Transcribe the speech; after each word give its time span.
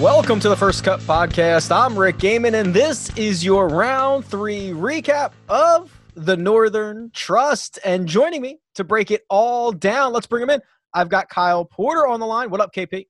Welcome 0.00 0.40
to 0.40 0.48
the 0.48 0.56
First 0.56 0.82
Cut 0.82 0.98
Podcast. 1.00 1.70
I'm 1.70 1.96
Rick 1.96 2.18
Gehman, 2.18 2.54
and 2.54 2.74
this 2.74 3.16
is 3.16 3.44
your 3.44 3.68
round 3.68 4.24
three 4.24 4.70
recap 4.70 5.32
of 5.48 5.98
the 6.14 6.36
Northern 6.36 7.12
Trust. 7.14 7.78
And 7.84 8.06
joining 8.08 8.42
me 8.42 8.58
to 8.74 8.82
break 8.82 9.12
it 9.12 9.24
all 9.30 9.70
down, 9.70 10.12
let's 10.12 10.26
bring 10.26 10.42
him 10.42 10.50
in. 10.50 10.60
I've 10.92 11.08
got 11.08 11.28
Kyle 11.28 11.64
Porter 11.64 12.08
on 12.08 12.18
the 12.18 12.26
line. 12.26 12.50
What 12.50 12.60
up, 12.60 12.74
KP? 12.74 13.06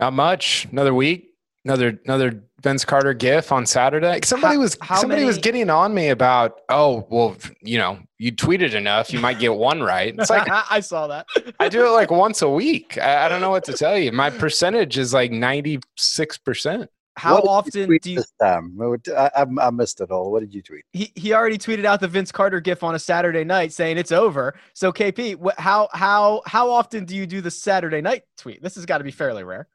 Not 0.00 0.14
much. 0.14 0.66
Another 0.72 0.92
week. 0.92 1.30
Another 1.64 1.98
another 2.04 2.42
Vince 2.60 2.84
Carter 2.84 3.14
gif 3.14 3.52
on 3.52 3.64
Saturday. 3.64 4.20
Somebody 4.24 4.56
how, 4.56 4.60
was 4.60 4.76
how 4.82 4.96
somebody 4.96 5.20
many? 5.20 5.28
was 5.28 5.38
getting 5.38 5.70
on 5.70 5.94
me 5.94 6.08
about, 6.08 6.60
oh, 6.68 7.06
well, 7.08 7.36
you 7.62 7.78
know, 7.78 8.00
you 8.24 8.32
tweeted 8.32 8.72
enough, 8.72 9.12
you 9.12 9.20
might 9.20 9.38
get 9.38 9.54
one 9.54 9.82
right. 9.82 10.14
It's 10.18 10.30
like 10.30 10.48
I 10.70 10.80
saw 10.80 11.06
that. 11.08 11.26
I 11.60 11.68
do 11.68 11.86
it 11.86 11.90
like 11.90 12.10
once 12.10 12.40
a 12.40 12.48
week. 12.48 12.96
I, 12.96 13.26
I, 13.26 13.28
don't 13.28 13.42
know 13.42 13.50
what 13.50 13.64
to 13.64 13.74
tell 13.74 13.98
you. 13.98 14.12
My 14.12 14.30
percentage 14.30 14.96
is 14.96 15.12
like 15.12 15.30
ninety 15.30 15.78
six 15.98 16.38
percent. 16.38 16.88
How 17.16 17.36
often 17.36 17.90
you 17.90 17.98
do 17.98 18.12
you? 18.12 18.22
Time? 18.40 18.80
I, 19.14 19.46
I, 19.60 19.70
missed 19.70 20.00
it 20.00 20.10
all. 20.10 20.32
What 20.32 20.40
did 20.40 20.54
you 20.54 20.62
tweet? 20.62 20.86
He 20.94 21.12
he 21.14 21.34
already 21.34 21.58
tweeted 21.58 21.84
out 21.84 22.00
the 22.00 22.08
Vince 22.08 22.32
Carter 22.32 22.60
gif 22.60 22.82
on 22.82 22.94
a 22.94 22.98
Saturday 22.98 23.44
night 23.44 23.74
saying 23.74 23.98
it's 23.98 24.10
over. 24.10 24.54
So 24.72 24.90
KP, 24.90 25.38
how 25.58 25.90
how 25.92 26.40
how 26.46 26.70
often 26.70 27.04
do 27.04 27.14
you 27.14 27.26
do 27.26 27.42
the 27.42 27.50
Saturday 27.50 28.00
night 28.00 28.22
tweet? 28.38 28.62
This 28.62 28.74
has 28.76 28.86
got 28.86 28.98
to 28.98 29.04
be 29.04 29.10
fairly 29.10 29.44
rare. 29.44 29.68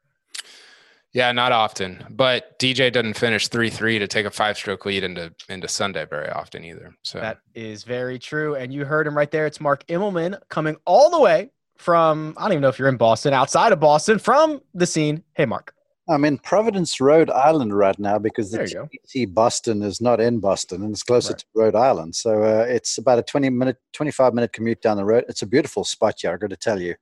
Yeah, 1.12 1.32
not 1.32 1.52
often. 1.52 2.04
But 2.10 2.58
DJ 2.58 2.92
doesn't 2.92 3.14
finish 3.14 3.48
three 3.48 3.70
three 3.70 3.98
to 3.98 4.06
take 4.06 4.26
a 4.26 4.30
five 4.30 4.56
stroke 4.56 4.86
lead 4.86 5.02
into 5.02 5.32
into 5.48 5.68
Sunday 5.68 6.06
very 6.06 6.28
often 6.28 6.64
either. 6.64 6.94
So 7.02 7.20
that 7.20 7.40
is 7.54 7.82
very 7.82 8.18
true. 8.18 8.54
And 8.54 8.72
you 8.72 8.84
heard 8.84 9.06
him 9.06 9.16
right 9.16 9.30
there. 9.30 9.46
It's 9.46 9.60
Mark 9.60 9.86
Immelman 9.88 10.38
coming 10.48 10.76
all 10.84 11.10
the 11.10 11.20
way 11.20 11.50
from 11.78 12.34
I 12.36 12.42
don't 12.42 12.52
even 12.52 12.62
know 12.62 12.68
if 12.68 12.78
you're 12.78 12.88
in 12.88 12.96
Boston, 12.96 13.32
outside 13.32 13.72
of 13.72 13.80
Boston, 13.80 14.18
from 14.18 14.60
the 14.74 14.86
scene. 14.86 15.24
Hey 15.34 15.46
Mark. 15.46 15.74
I'm 16.08 16.24
in 16.24 16.38
Providence, 16.38 17.00
Rhode 17.00 17.30
Island 17.30 17.76
right 17.76 17.96
now 17.98 18.18
because 18.18 18.50
the 18.50 18.58
TPC 18.58 19.32
Boston 19.32 19.82
is 19.82 20.00
not 20.00 20.20
in 20.20 20.40
Boston 20.40 20.82
and 20.82 20.92
it's 20.92 21.04
closer 21.04 21.34
right. 21.34 21.38
to 21.38 21.46
Rhode 21.54 21.76
Island. 21.76 22.16
So 22.16 22.42
uh, 22.42 22.66
it's 22.68 22.98
about 22.98 23.20
a 23.20 23.22
20 23.22 23.48
minute, 23.50 23.76
25 23.92 24.34
minute 24.34 24.52
commute 24.52 24.82
down 24.82 24.96
the 24.96 25.04
road. 25.04 25.24
It's 25.28 25.42
a 25.42 25.46
beautiful 25.46 25.84
spot 25.84 26.14
here, 26.18 26.32
I 26.32 26.36
got 26.36 26.50
to 26.50 26.56
tell 26.56 26.80
you. 26.80 26.96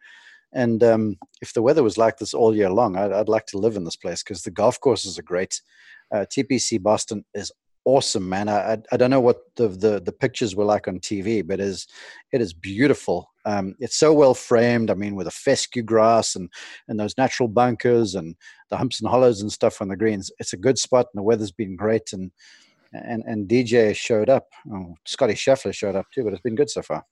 And 0.52 0.82
um, 0.82 1.16
if 1.42 1.52
the 1.52 1.62
weather 1.62 1.82
was 1.82 1.98
like 1.98 2.18
this 2.18 2.34
all 2.34 2.54
year 2.54 2.70
long, 2.70 2.96
I'd, 2.96 3.12
I'd 3.12 3.28
like 3.28 3.46
to 3.46 3.58
live 3.58 3.76
in 3.76 3.84
this 3.84 3.96
place 3.96 4.22
because 4.22 4.42
the 4.42 4.50
golf 4.50 4.80
courses 4.80 5.18
are 5.18 5.22
great. 5.22 5.60
Uh, 6.12 6.24
TPC 6.30 6.82
Boston 6.82 7.24
is 7.34 7.52
awesome, 7.84 8.28
man. 8.28 8.48
I, 8.48 8.78
I 8.92 8.96
don't 8.96 9.10
know 9.10 9.20
what 9.20 9.40
the, 9.56 9.68
the, 9.68 10.00
the 10.00 10.12
pictures 10.12 10.54
were 10.54 10.64
like 10.64 10.88
on 10.88 11.00
TV, 11.00 11.46
but 11.46 11.60
it 11.60 11.64
is 11.64 11.86
it 12.32 12.40
is 12.40 12.52
beautiful. 12.52 13.30
Um, 13.46 13.74
it's 13.78 13.96
so 13.96 14.12
well 14.12 14.34
framed. 14.34 14.90
I 14.90 14.94
mean, 14.94 15.14
with 15.14 15.26
a 15.26 15.32
fescue 15.32 15.82
grass 15.82 16.36
and 16.36 16.50
and 16.88 17.00
those 17.00 17.16
natural 17.16 17.48
bunkers 17.48 18.14
and 18.14 18.36
the 18.70 18.76
humps 18.76 19.00
and 19.00 19.08
hollows 19.08 19.40
and 19.40 19.50
stuff 19.50 19.80
on 19.80 19.88
the 19.88 19.96
greens. 19.96 20.30
It's 20.38 20.52
a 20.52 20.58
good 20.58 20.78
spot, 20.78 21.06
and 21.12 21.18
the 21.18 21.24
weather's 21.24 21.52
been 21.52 21.76
great. 21.76 22.12
And 22.12 22.30
and 22.92 23.22
and 23.26 23.48
DJ 23.48 23.96
showed 23.96 24.28
up. 24.28 24.48
Oh, 24.72 24.94
Scottie 25.06 25.34
Scheffler 25.34 25.74
showed 25.74 25.96
up 25.96 26.06
too, 26.14 26.24
but 26.24 26.32
it's 26.32 26.42
been 26.42 26.56
good 26.56 26.70
so 26.70 26.82
far. 26.82 27.04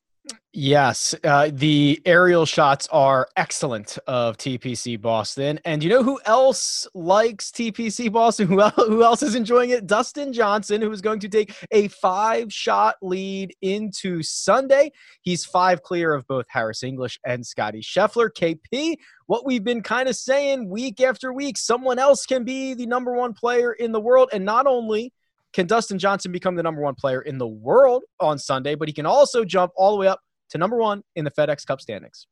Yes, 0.58 1.14
uh, 1.22 1.50
the 1.52 2.00
aerial 2.06 2.46
shots 2.46 2.88
are 2.90 3.28
excellent 3.36 3.98
of 4.06 4.38
TPC 4.38 4.98
Boston, 4.98 5.60
and 5.66 5.84
you 5.84 5.90
know 5.90 6.02
who 6.02 6.18
else 6.24 6.88
likes 6.94 7.50
TPC 7.50 8.10
Boston? 8.10 8.48
Who 8.48 8.62
else, 8.62 8.74
who 8.74 9.02
else 9.02 9.22
is 9.22 9.34
enjoying 9.34 9.68
it? 9.68 9.86
Dustin 9.86 10.32
Johnson, 10.32 10.80
who 10.80 10.90
is 10.90 11.02
going 11.02 11.20
to 11.20 11.28
take 11.28 11.54
a 11.70 11.88
five-shot 11.88 12.96
lead 13.02 13.54
into 13.60 14.22
Sunday. 14.22 14.92
He's 15.20 15.44
five 15.44 15.82
clear 15.82 16.14
of 16.14 16.26
both 16.26 16.46
Harris 16.48 16.82
English 16.82 17.20
and 17.26 17.46
Scottie 17.46 17.82
Scheffler. 17.82 18.30
KP, 18.30 18.96
what 19.26 19.44
we've 19.44 19.64
been 19.64 19.82
kind 19.82 20.08
of 20.08 20.16
saying 20.16 20.70
week 20.70 21.02
after 21.02 21.34
week, 21.34 21.58
someone 21.58 21.98
else 21.98 22.24
can 22.24 22.44
be 22.44 22.72
the 22.72 22.86
number 22.86 23.12
one 23.12 23.34
player 23.34 23.74
in 23.74 23.92
the 23.92 24.00
world, 24.00 24.30
and 24.32 24.46
not 24.46 24.66
only 24.66 25.12
can 25.56 25.66
Dustin 25.66 25.98
Johnson 25.98 26.32
become 26.32 26.54
the 26.54 26.62
number 26.62 26.82
one 26.82 26.94
player 26.94 27.22
in 27.22 27.38
the 27.38 27.46
world 27.46 28.04
on 28.20 28.38
Sunday, 28.38 28.74
but 28.74 28.88
he 28.88 28.92
can 28.92 29.06
also 29.06 29.42
jump 29.42 29.72
all 29.74 29.92
the 29.92 29.96
way 29.96 30.06
up 30.06 30.20
to 30.50 30.58
number 30.58 30.76
one 30.76 31.02
in 31.14 31.24
the 31.24 31.30
FedEx 31.30 31.66
Cup 31.66 31.80
standings. 31.80 32.26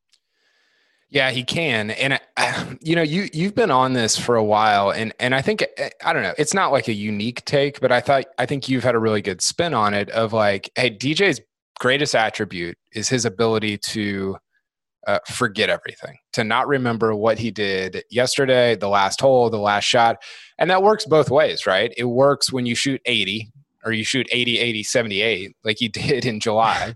Yeah, 1.09 1.31
he 1.31 1.43
can, 1.43 1.91
and 1.93 2.21
uh, 2.37 2.75
you 2.83 2.95
know, 2.95 3.03
you 3.03 3.31
you've 3.33 3.55
been 3.55 3.71
on 3.71 3.95
this 3.95 4.15
for 4.15 4.37
a 4.37 4.45
while, 4.45 4.91
and 4.91 5.15
and 5.19 5.35
I 5.35 5.41
think 5.41 5.65
I 6.05 6.13
don't 6.13 6.23
know, 6.23 6.35
it's 6.37 6.53
not 6.53 6.71
like 6.71 6.87
a 6.89 6.93
unique 6.93 7.43
take, 7.47 7.81
but 7.81 7.91
I 7.91 8.03
thought 8.03 8.27
I 8.37 8.45
think 8.45 8.69
you've 8.69 8.85
had 8.85 8.95
a 8.95 8.99
really 8.99 9.23
good 9.23 9.41
spin 9.41 9.73
on 9.73 9.95
it 9.95 10.11
of 10.11 10.35
like, 10.35 10.71
hey, 10.75 10.91
DJ's 10.91 11.41
greatest 11.81 12.15
attribute 12.15 12.77
is 12.93 13.09
his 13.09 13.25
ability 13.25 13.79
to 13.79 14.37
uh, 15.07 15.19
forget 15.29 15.71
everything, 15.71 16.19
to 16.33 16.45
not 16.45 16.67
remember 16.67 17.15
what 17.15 17.39
he 17.39 17.51
did 17.51 18.03
yesterday, 18.11 18.75
the 18.75 18.89
last 18.89 19.21
hole, 19.21 19.51
the 19.51 19.59
last 19.59 19.85
shot. 19.85 20.23
And 20.59 20.71
that 20.71 20.83
works 20.83 21.05
both 21.05 21.31
ways, 21.31 21.67
right? 21.67 21.93
It 21.97 22.05
works 22.05 22.53
when 22.53 22.67
you 22.67 22.75
shoot 22.75 23.01
80 23.05 23.51
or 23.85 23.93
you 23.93 24.05
shoot 24.05 24.27
80, 24.33 24.59
80, 24.59 24.83
78, 24.83 25.57
like 25.65 25.81
you 25.81 25.89
did 25.91 26.25
in 26.25 26.41
July. 26.41 26.95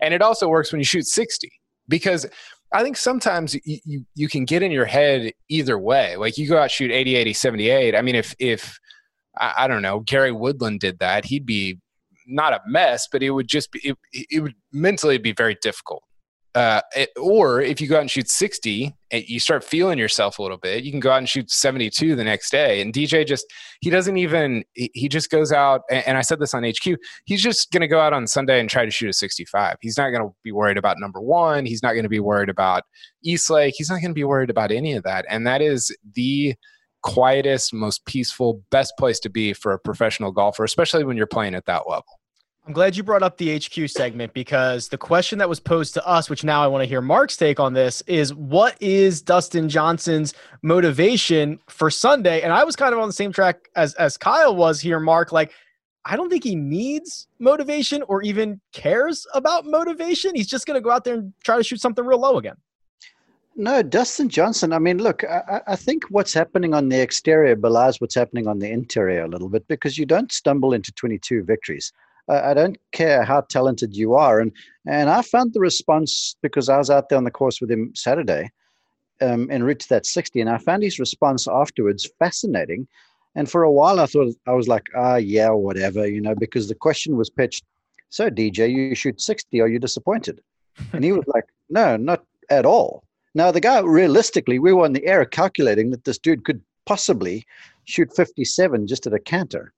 and 0.00 0.14
it 0.14 0.22
also 0.22 0.48
works 0.48 0.72
when 0.72 0.80
you 0.80 0.84
shoot 0.84 1.06
60 1.06 1.50
because 1.88 2.26
I 2.72 2.82
think 2.82 2.96
sometimes 2.96 3.54
you, 3.64 3.78
you, 3.84 4.04
you 4.14 4.28
can 4.28 4.44
get 4.44 4.62
in 4.62 4.70
your 4.70 4.84
head 4.84 5.32
either 5.48 5.78
way. 5.78 6.16
Like 6.16 6.36
you 6.36 6.48
go 6.48 6.58
out 6.58 6.70
shoot 6.70 6.90
80, 6.90 7.16
80, 7.16 7.32
78. 7.32 7.96
I 7.96 8.02
mean, 8.02 8.14
if, 8.14 8.34
if, 8.38 8.78
I, 9.36 9.54
I 9.58 9.68
don't 9.68 9.82
know, 9.82 10.00
Gary 10.00 10.32
Woodland 10.32 10.80
did 10.80 10.98
that, 10.98 11.24
he'd 11.24 11.46
be 11.46 11.78
not 12.26 12.52
a 12.52 12.60
mess, 12.66 13.08
but 13.10 13.22
it 13.22 13.30
would 13.30 13.48
just 13.48 13.72
be, 13.72 13.80
it, 13.82 13.96
it 14.30 14.40
would 14.40 14.54
mentally 14.70 15.16
be 15.16 15.32
very 15.32 15.56
difficult 15.62 16.02
uh, 16.58 16.80
or 17.20 17.60
if 17.60 17.80
you 17.80 17.86
go 17.86 17.94
out 17.94 18.00
and 18.00 18.10
shoot 18.10 18.28
60 18.28 18.92
and 19.12 19.28
you 19.28 19.38
start 19.38 19.62
feeling 19.62 19.96
yourself 19.96 20.40
a 20.40 20.42
little 20.42 20.56
bit, 20.56 20.82
you 20.82 20.90
can 20.90 20.98
go 20.98 21.12
out 21.12 21.18
and 21.18 21.28
shoot 21.28 21.48
72 21.52 22.16
the 22.16 22.24
next 22.24 22.50
day. 22.50 22.80
And 22.80 22.92
DJ 22.92 23.24
just, 23.24 23.46
he 23.80 23.90
doesn't 23.90 24.16
even, 24.16 24.64
he 24.74 25.08
just 25.08 25.30
goes 25.30 25.52
out. 25.52 25.82
And 25.88 26.18
I 26.18 26.22
said 26.22 26.40
this 26.40 26.54
on 26.54 26.64
HQ, 26.64 26.98
he's 27.26 27.40
just 27.40 27.70
going 27.70 27.82
to 27.82 27.86
go 27.86 28.00
out 28.00 28.12
on 28.12 28.26
Sunday 28.26 28.58
and 28.58 28.68
try 28.68 28.84
to 28.84 28.90
shoot 28.90 29.08
a 29.08 29.12
65. 29.12 29.76
He's 29.80 29.96
not 29.96 30.10
going 30.10 30.22
to 30.22 30.34
be 30.42 30.50
worried 30.50 30.78
about 30.78 30.96
number 30.98 31.20
one. 31.20 31.64
He's 31.64 31.80
not 31.80 31.92
going 31.92 32.02
to 32.02 32.08
be 32.08 32.18
worried 32.18 32.48
about 32.48 32.82
East 33.22 33.48
Lake. 33.50 33.74
He's 33.78 33.88
not 33.88 34.00
going 34.00 34.10
to 34.10 34.14
be 34.14 34.24
worried 34.24 34.50
about 34.50 34.72
any 34.72 34.94
of 34.94 35.04
that. 35.04 35.26
And 35.28 35.46
that 35.46 35.62
is 35.62 35.96
the 36.16 36.56
quietest, 37.04 37.72
most 37.72 38.04
peaceful, 38.04 38.64
best 38.72 38.94
place 38.98 39.20
to 39.20 39.30
be 39.30 39.52
for 39.52 39.74
a 39.74 39.78
professional 39.78 40.32
golfer, 40.32 40.64
especially 40.64 41.04
when 41.04 41.16
you're 41.16 41.28
playing 41.28 41.54
at 41.54 41.66
that 41.66 41.88
level. 41.88 42.17
I'm 42.68 42.74
glad 42.74 42.98
you 42.98 43.02
brought 43.02 43.22
up 43.22 43.38
the 43.38 43.56
HQ 43.56 43.88
segment 43.88 44.34
because 44.34 44.88
the 44.88 44.98
question 44.98 45.38
that 45.38 45.48
was 45.48 45.58
posed 45.58 45.94
to 45.94 46.06
us, 46.06 46.28
which 46.28 46.44
now 46.44 46.62
I 46.62 46.66
want 46.66 46.82
to 46.82 46.86
hear 46.86 47.00
Mark's 47.00 47.34
take 47.34 47.58
on 47.58 47.72
this, 47.72 48.02
is 48.02 48.34
what 48.34 48.76
is 48.78 49.22
Dustin 49.22 49.70
Johnson's 49.70 50.34
motivation 50.60 51.60
for 51.70 51.90
Sunday? 51.90 52.42
And 52.42 52.52
I 52.52 52.64
was 52.64 52.76
kind 52.76 52.92
of 52.92 53.00
on 53.00 53.08
the 53.08 53.14
same 53.14 53.32
track 53.32 53.70
as 53.74 53.94
as 53.94 54.18
Kyle 54.18 54.54
was 54.54 54.82
here, 54.82 55.00
Mark. 55.00 55.32
Like, 55.32 55.52
I 56.04 56.14
don't 56.14 56.28
think 56.28 56.44
he 56.44 56.56
needs 56.56 57.26
motivation 57.38 58.02
or 58.02 58.20
even 58.20 58.60
cares 58.74 59.26
about 59.32 59.64
motivation. 59.64 60.34
He's 60.34 60.46
just 60.46 60.66
going 60.66 60.74
to 60.74 60.82
go 60.82 60.90
out 60.90 61.04
there 61.04 61.14
and 61.14 61.32
try 61.42 61.56
to 61.56 61.64
shoot 61.64 61.80
something 61.80 62.04
real 62.04 62.20
low 62.20 62.36
again. 62.36 62.56
No, 63.56 63.82
Dustin 63.82 64.28
Johnson. 64.28 64.74
I 64.74 64.78
mean, 64.78 64.98
look, 64.98 65.24
I, 65.24 65.62
I, 65.68 65.74
think 65.74 66.04
what's 66.10 66.34
happening 66.34 66.74
on 66.74 66.90
the 66.90 67.00
exterior 67.00 67.56
belies 67.56 67.98
what's 67.98 68.14
happening 68.14 68.46
on 68.46 68.58
the 68.58 68.70
interior 68.70 69.22
a 69.22 69.28
little 69.28 69.48
bit 69.48 69.66
because 69.68 69.96
you 69.96 70.04
don't 70.04 70.30
stumble 70.30 70.74
into 70.74 70.92
22 70.92 71.44
victories. 71.44 71.94
I 72.28 72.54
don't 72.54 72.76
care 72.92 73.22
how 73.22 73.40
talented 73.42 73.96
you 73.96 74.14
are, 74.14 74.40
and 74.40 74.52
and 74.86 75.08
I 75.08 75.22
found 75.22 75.54
the 75.54 75.60
response 75.60 76.36
because 76.42 76.68
I 76.68 76.78
was 76.78 76.90
out 76.90 77.08
there 77.08 77.18
on 77.18 77.24
the 77.24 77.30
course 77.30 77.60
with 77.60 77.70
him 77.70 77.92
Saturday, 77.94 78.50
um, 79.20 79.50
en 79.50 79.62
route 79.62 79.80
to 79.80 79.88
that 79.90 80.06
60, 80.06 80.40
and 80.40 80.50
I 80.50 80.58
found 80.58 80.82
his 80.82 80.98
response 80.98 81.48
afterwards 81.48 82.08
fascinating. 82.18 82.86
And 83.34 83.50
for 83.50 83.62
a 83.62 83.72
while, 83.72 84.00
I 84.00 84.06
thought 84.06 84.34
I 84.46 84.52
was 84.52 84.68
like, 84.68 84.86
ah, 84.96 85.16
yeah, 85.16 85.50
whatever, 85.50 86.06
you 86.06 86.20
know, 86.20 86.34
because 86.34 86.68
the 86.68 86.74
question 86.74 87.16
was 87.16 87.30
pitched. 87.30 87.64
So, 88.10 88.30
DJ, 88.30 88.70
you 88.70 88.94
shoot 88.94 89.20
60. 89.20 89.60
Are 89.60 89.68
you 89.68 89.78
disappointed? 89.78 90.40
And 90.92 91.04
he 91.04 91.12
was 91.12 91.24
like, 91.26 91.44
no, 91.68 91.96
not 91.96 92.24
at 92.50 92.64
all. 92.64 93.02
Now, 93.34 93.50
the 93.50 93.60
guy, 93.60 93.80
realistically, 93.80 94.58
we 94.58 94.72
were 94.72 94.86
in 94.86 94.92
the 94.92 95.06
air 95.06 95.24
calculating 95.24 95.90
that 95.90 96.04
this 96.04 96.18
dude 96.18 96.44
could 96.44 96.62
possibly 96.86 97.44
shoot 97.84 98.14
57 98.14 98.86
just 98.86 99.06
at 99.06 99.12
a 99.12 99.18
canter. 99.18 99.72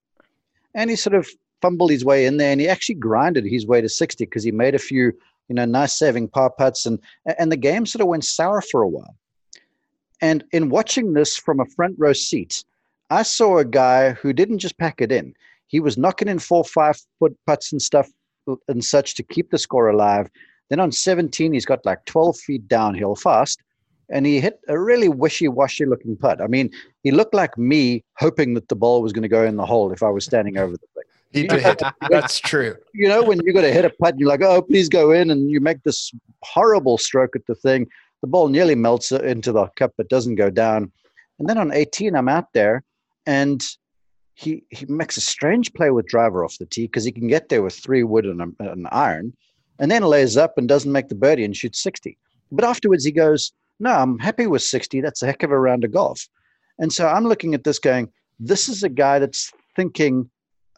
And 0.74 0.90
he 0.90 0.96
sort 0.96 1.14
of 1.14 1.28
fumbled 1.62 1.90
his 1.90 2.04
way 2.04 2.26
in 2.26 2.36
there 2.36 2.52
and 2.52 2.60
he 2.60 2.68
actually 2.68 2.94
grinded 2.96 3.44
his 3.44 3.66
way 3.66 3.80
to 3.80 3.88
60 3.88 4.24
because 4.24 4.44
he 4.44 4.52
made 4.52 4.74
a 4.74 4.78
few, 4.78 5.12
you 5.48 5.54
know, 5.54 5.64
nice 5.64 5.98
saving 5.98 6.28
par 6.28 6.50
putts 6.50 6.86
and, 6.86 6.98
and 7.38 7.50
the 7.50 7.56
game 7.56 7.86
sort 7.86 8.02
of 8.02 8.08
went 8.08 8.24
sour 8.24 8.60
for 8.60 8.82
a 8.82 8.88
while. 8.88 9.16
And 10.20 10.44
in 10.52 10.68
watching 10.68 11.14
this 11.14 11.36
from 11.36 11.60
a 11.60 11.66
front 11.66 11.96
row 11.98 12.12
seat, 12.12 12.64
I 13.10 13.22
saw 13.22 13.58
a 13.58 13.64
guy 13.64 14.12
who 14.12 14.32
didn't 14.32 14.58
just 14.58 14.78
pack 14.78 15.00
it 15.00 15.10
in. 15.10 15.34
He 15.66 15.80
was 15.80 15.98
knocking 15.98 16.28
in 16.28 16.38
four, 16.38 16.64
five 16.64 17.00
foot 17.18 17.36
putts 17.46 17.72
and 17.72 17.80
stuff 17.80 18.08
uh, 18.48 18.56
and 18.68 18.84
such 18.84 19.14
to 19.16 19.22
keep 19.22 19.50
the 19.50 19.58
score 19.58 19.88
alive. 19.88 20.28
Then 20.68 20.80
on 20.80 20.92
17, 20.92 21.52
he's 21.52 21.66
got 21.66 21.84
like 21.84 22.04
12 22.04 22.38
feet 22.38 22.68
downhill 22.68 23.16
fast, 23.16 23.60
and 24.08 24.24
he 24.24 24.40
hit 24.40 24.60
a 24.68 24.78
really 24.78 25.08
wishy-washy 25.08 25.86
looking 25.86 26.16
putt. 26.16 26.40
I 26.40 26.46
mean, 26.46 26.70
he 27.02 27.10
looked 27.10 27.34
like 27.34 27.58
me 27.58 28.04
hoping 28.18 28.54
that 28.54 28.68
the 28.68 28.76
ball 28.76 29.02
was 29.02 29.12
going 29.12 29.22
to 29.22 29.28
go 29.28 29.44
in 29.44 29.56
the 29.56 29.66
hole 29.66 29.92
if 29.92 30.02
I 30.02 30.10
was 30.10 30.24
standing 30.24 30.58
over 30.58 30.72
the. 30.72 30.99
He 31.32 31.46
did. 31.46 31.80
That's 32.08 32.40
true. 32.40 32.76
You 32.92 33.08
know, 33.08 33.22
when 33.22 33.40
you 33.44 33.52
got 33.52 33.62
to 33.62 33.72
hit 33.72 33.84
a 33.84 33.90
putt, 33.90 34.18
you're 34.18 34.28
like, 34.28 34.42
oh, 34.42 34.62
please 34.62 34.88
go 34.88 35.12
in, 35.12 35.30
and 35.30 35.50
you 35.50 35.60
make 35.60 35.82
this 35.82 36.12
horrible 36.42 36.98
stroke 36.98 37.36
at 37.36 37.46
the 37.46 37.54
thing. 37.54 37.86
The 38.20 38.26
ball 38.26 38.48
nearly 38.48 38.74
melts 38.74 39.12
into 39.12 39.52
the 39.52 39.68
cup, 39.76 39.92
but 39.96 40.08
doesn't 40.08 40.34
go 40.34 40.50
down. 40.50 40.90
And 41.38 41.48
then 41.48 41.56
on 41.56 41.72
18, 41.72 42.14
I'm 42.14 42.28
out 42.28 42.52
there, 42.52 42.82
and 43.26 43.64
he 44.34 44.64
he 44.70 44.86
makes 44.86 45.16
a 45.16 45.20
strange 45.20 45.72
play 45.74 45.90
with 45.90 46.06
driver 46.06 46.44
off 46.44 46.58
the 46.58 46.66
tee 46.66 46.86
because 46.86 47.04
he 47.04 47.12
can 47.12 47.28
get 47.28 47.48
there 47.48 47.62
with 47.62 47.74
three 47.74 48.02
wood 48.02 48.26
and 48.26 48.40
a, 48.40 48.70
an 48.70 48.86
iron, 48.90 49.32
and 49.78 49.90
then 49.90 50.02
lays 50.02 50.36
up 50.36 50.58
and 50.58 50.68
doesn't 50.68 50.92
make 50.92 51.08
the 51.08 51.14
birdie 51.14 51.44
and 51.44 51.56
shoots 51.56 51.82
60. 51.82 52.18
But 52.52 52.64
afterwards, 52.64 53.04
he 53.04 53.12
goes, 53.12 53.52
no, 53.78 53.90
I'm 53.90 54.18
happy 54.18 54.46
with 54.46 54.62
60. 54.62 55.00
That's 55.00 55.22
a 55.22 55.26
heck 55.26 55.42
of 55.42 55.50
a 55.50 55.58
round 55.58 55.84
of 55.84 55.92
golf. 55.92 56.28
And 56.78 56.92
so 56.92 57.08
I'm 57.08 57.24
looking 57.24 57.54
at 57.54 57.64
this 57.64 57.78
going, 57.78 58.10
this 58.38 58.68
is 58.68 58.82
a 58.82 58.88
guy 58.88 59.18
that's 59.18 59.50
thinking, 59.76 60.30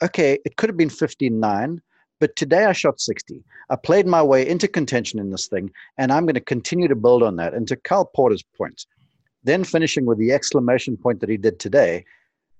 okay, 0.02 0.38
it 0.44 0.56
could 0.56 0.68
have 0.68 0.76
been 0.76 0.90
59, 0.90 1.80
but 2.20 2.36
today 2.36 2.66
I 2.66 2.72
shot 2.72 3.00
60. 3.00 3.42
I 3.70 3.76
played 3.76 4.06
my 4.06 4.22
way 4.22 4.46
into 4.46 4.68
contention 4.68 5.18
in 5.18 5.30
this 5.30 5.48
thing, 5.48 5.70
and 5.96 6.12
I'm 6.12 6.24
going 6.24 6.34
to 6.34 6.40
continue 6.40 6.88
to 6.88 6.96
build 6.96 7.22
on 7.22 7.36
that. 7.36 7.54
And 7.54 7.66
to 7.68 7.76
Kyle 7.76 8.04
Porter's 8.04 8.44
point, 8.56 8.86
then 9.44 9.64
finishing 9.64 10.06
with 10.06 10.18
the 10.18 10.32
exclamation 10.32 10.96
point 10.96 11.20
that 11.20 11.30
he 11.30 11.36
did 11.36 11.58
today, 11.58 12.04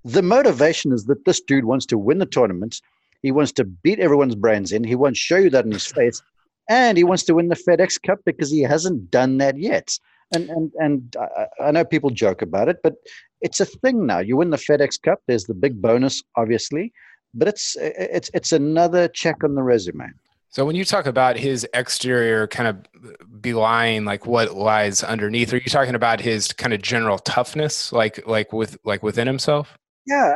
the 0.04 0.22
motivation 0.22 0.92
is 0.92 1.04
that 1.04 1.24
this 1.24 1.40
dude 1.40 1.64
wants 1.64 1.86
to 1.86 1.98
win 1.98 2.18
the 2.18 2.26
tournament. 2.26 2.80
He 3.22 3.30
wants 3.30 3.52
to 3.52 3.64
beat 3.64 4.00
everyone's 4.00 4.34
brains 4.34 4.72
in. 4.72 4.82
He 4.82 4.96
wants 4.96 5.20
to 5.20 5.24
show 5.24 5.36
you 5.36 5.50
that 5.50 5.64
in 5.64 5.72
his 5.72 5.86
face. 5.86 6.20
And 6.68 6.98
he 6.98 7.04
wants 7.04 7.22
to 7.24 7.34
win 7.34 7.48
the 7.48 7.56
FedEx 7.56 8.02
Cup 8.02 8.18
because 8.24 8.50
he 8.50 8.62
hasn't 8.62 9.10
done 9.10 9.38
that 9.38 9.58
yet. 9.58 9.96
And 10.34 10.48
and 10.48 10.72
and 10.78 11.16
I, 11.20 11.66
I 11.66 11.70
know 11.70 11.84
people 11.84 12.10
joke 12.10 12.40
about 12.40 12.68
it, 12.68 12.78
but 12.82 12.94
it's 13.42 13.60
a 13.60 13.66
thing 13.66 14.06
now. 14.06 14.18
You 14.18 14.38
win 14.38 14.50
the 14.50 14.56
FedEx 14.56 15.00
Cup. 15.02 15.20
There's 15.26 15.44
the 15.44 15.54
big 15.54 15.82
bonus, 15.82 16.22
obviously, 16.36 16.92
but 17.34 17.48
it's 17.48 17.76
it's 17.80 18.30
it's 18.34 18.52
another 18.52 19.08
check 19.08 19.44
on 19.44 19.54
the 19.54 19.62
resume. 19.62 20.10
So 20.48 20.66
when 20.66 20.76
you 20.76 20.84
talk 20.84 21.06
about 21.06 21.38
his 21.38 21.66
exterior 21.72 22.46
kind 22.46 22.68
of 22.68 23.40
belying 23.40 24.04
like 24.04 24.26
what 24.26 24.54
lies 24.54 25.02
underneath, 25.02 25.50
are 25.54 25.56
you 25.56 25.62
talking 25.62 25.94
about 25.94 26.20
his 26.20 26.52
kind 26.52 26.74
of 26.74 26.82
general 26.82 27.18
toughness, 27.18 27.90
like 27.92 28.26
like 28.26 28.52
with 28.52 28.76
like 28.84 29.02
within 29.02 29.26
himself? 29.26 29.78
Yeah, 30.06 30.34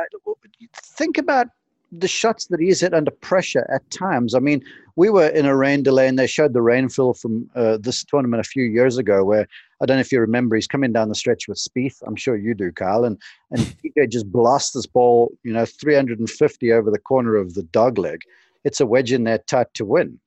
think 0.73 1.19
about 1.19 1.47
the 1.91 2.07
shots 2.07 2.47
that 2.47 2.59
he's 2.59 2.81
hit 2.81 2.93
under 2.93 3.11
pressure 3.11 3.69
at 3.71 3.89
times. 3.91 4.33
I 4.33 4.39
mean, 4.39 4.63
we 4.95 5.09
were 5.09 5.27
in 5.27 5.45
a 5.45 5.55
rain 5.55 5.83
delay, 5.83 6.07
and 6.07 6.17
they 6.17 6.27
showed 6.27 6.53
the 6.53 6.61
rainfall 6.61 7.13
from 7.13 7.49
uh, 7.55 7.77
this 7.79 8.03
tournament 8.03 8.41
a 8.41 8.49
few 8.49 8.63
years 8.63 8.97
ago, 8.97 9.23
where 9.23 9.47
I 9.81 9.85
don't 9.85 9.97
know 9.97 10.01
if 10.01 10.11
you 10.11 10.19
remember, 10.19 10.55
he's 10.55 10.67
coming 10.67 10.91
down 10.91 11.09
the 11.09 11.15
stretch 11.15 11.47
with 11.47 11.57
Spieth. 11.57 12.01
I'm 12.05 12.15
sure 12.15 12.35
you 12.35 12.53
do, 12.53 12.71
Kyle, 12.71 13.03
and 13.03 13.19
and 13.51 13.61
DJ 13.83 14.09
just 14.09 14.31
blasts 14.31 14.71
this 14.71 14.85
ball, 14.85 15.31
you 15.43 15.53
know, 15.53 15.65
350 15.65 16.71
over 16.71 16.91
the 16.91 16.99
corner 16.99 17.35
of 17.35 17.53
the 17.53 17.63
dog 17.63 17.97
leg. 17.97 18.21
It's 18.63 18.81
a 18.81 18.85
wedge 18.85 19.11
in 19.11 19.23
there, 19.23 19.37
tight 19.39 19.73
to 19.75 19.85
win. 19.85 20.19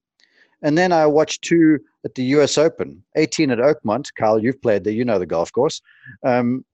And 0.63 0.77
then 0.77 0.93
I 0.93 1.07
watched 1.07 1.43
two 1.43 1.81
at 2.05 2.15
the 2.15 2.23
U.S. 2.25 2.59
Open, 2.59 3.03
18 3.17 3.51
at 3.51 3.59
Oakmont. 3.59 4.09
Kyle, 4.19 4.43
you've 4.43 4.61
played 4.61 4.85
there, 4.85 4.93
you 4.93 5.05
know 5.05 5.19
the 5.19 5.27
golf 5.27 5.53
course. 5.53 5.81
Um, 6.25 6.65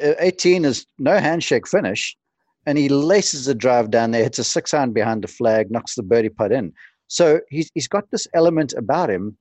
18 0.00 0.64
is 0.64 0.86
no 0.98 1.18
handshake 1.18 1.68
finish 1.68 2.16
and 2.66 2.78
he 2.78 2.88
laces 2.88 3.48
a 3.48 3.54
drive 3.54 3.90
down 3.90 4.10
there, 4.10 4.22
hits 4.22 4.38
a 4.38 4.44
six 4.44 4.72
iron 4.72 4.92
behind 4.92 5.22
the 5.22 5.28
flag, 5.28 5.70
knocks 5.70 5.94
the 5.94 6.02
birdie 6.02 6.28
putt 6.28 6.52
in. 6.52 6.72
So 7.08 7.40
he's 7.50 7.70
he's 7.74 7.88
got 7.88 8.10
this 8.10 8.26
element 8.34 8.72
about 8.72 9.10
him, 9.10 9.36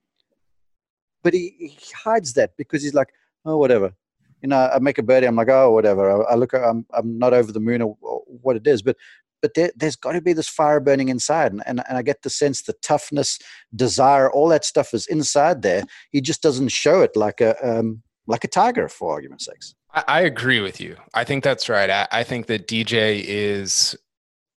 but 1.24 1.34
he, 1.34 1.54
he 1.58 1.78
hides 2.04 2.34
that 2.34 2.52
because 2.58 2.84
he's 2.84 2.94
like, 2.94 3.10
oh 3.46 3.58
whatever, 3.58 3.94
you 4.42 4.50
know. 4.50 4.70
I 4.74 4.80
make 4.80 4.98
a 4.98 5.04
birdie, 5.04 5.28
I'm 5.28 5.36
like, 5.36 5.50
oh 5.50 5.72
whatever. 5.72 6.12
I, 6.12 6.34
I 6.34 6.36
look, 6.36 6.54
I'm 6.54 6.86
I'm 6.94 7.18
not 7.18 7.34
over 7.34 7.52
the 7.52 7.60
moon 7.60 7.82
or, 7.82 7.98
or 8.02 8.22
what 8.28 8.56
it 8.56 8.68
is, 8.68 8.82
but 8.82 8.98
but 9.44 9.54
there, 9.56 9.72
has 9.82 9.98
got 9.98 10.14
to 10.14 10.22
be 10.22 10.32
this 10.34 10.48
fire 10.48 10.80
burning 10.80 11.10
inside, 11.10 11.52
and, 11.52 11.62
and 11.68 11.84
and 11.88 11.98
I 11.98 12.02
get 12.02 12.22
the 12.24 12.30
sense 12.30 12.64
the 12.64 12.74
toughness, 12.82 13.38
desire, 13.76 14.32
all 14.32 14.48
that 14.48 14.64
stuff 14.64 14.94
is 14.94 15.06
inside 15.06 15.62
there. 15.62 15.84
He 16.12 16.22
just 16.22 16.42
doesn't 16.42 16.70
show 16.70 17.02
it 17.02 17.16
like 17.16 17.42
a 17.42 17.54
um, 17.62 18.02
like 18.26 18.46
a 18.46 18.48
tiger, 18.48 18.88
for 18.88 19.12
argument's 19.12 19.46
sakes. 19.46 19.76
I, 19.94 20.04
I 20.08 20.22
agree 20.22 20.62
with 20.62 20.80
you. 20.80 20.96
I 21.14 21.26
think 21.26 21.44
that's 21.44 21.68
right. 21.68 21.90
I, 21.90 22.08
I 22.10 22.24
think 22.24 22.48
that 22.48 22.70
DJ 22.70 23.22
is. 23.22 23.98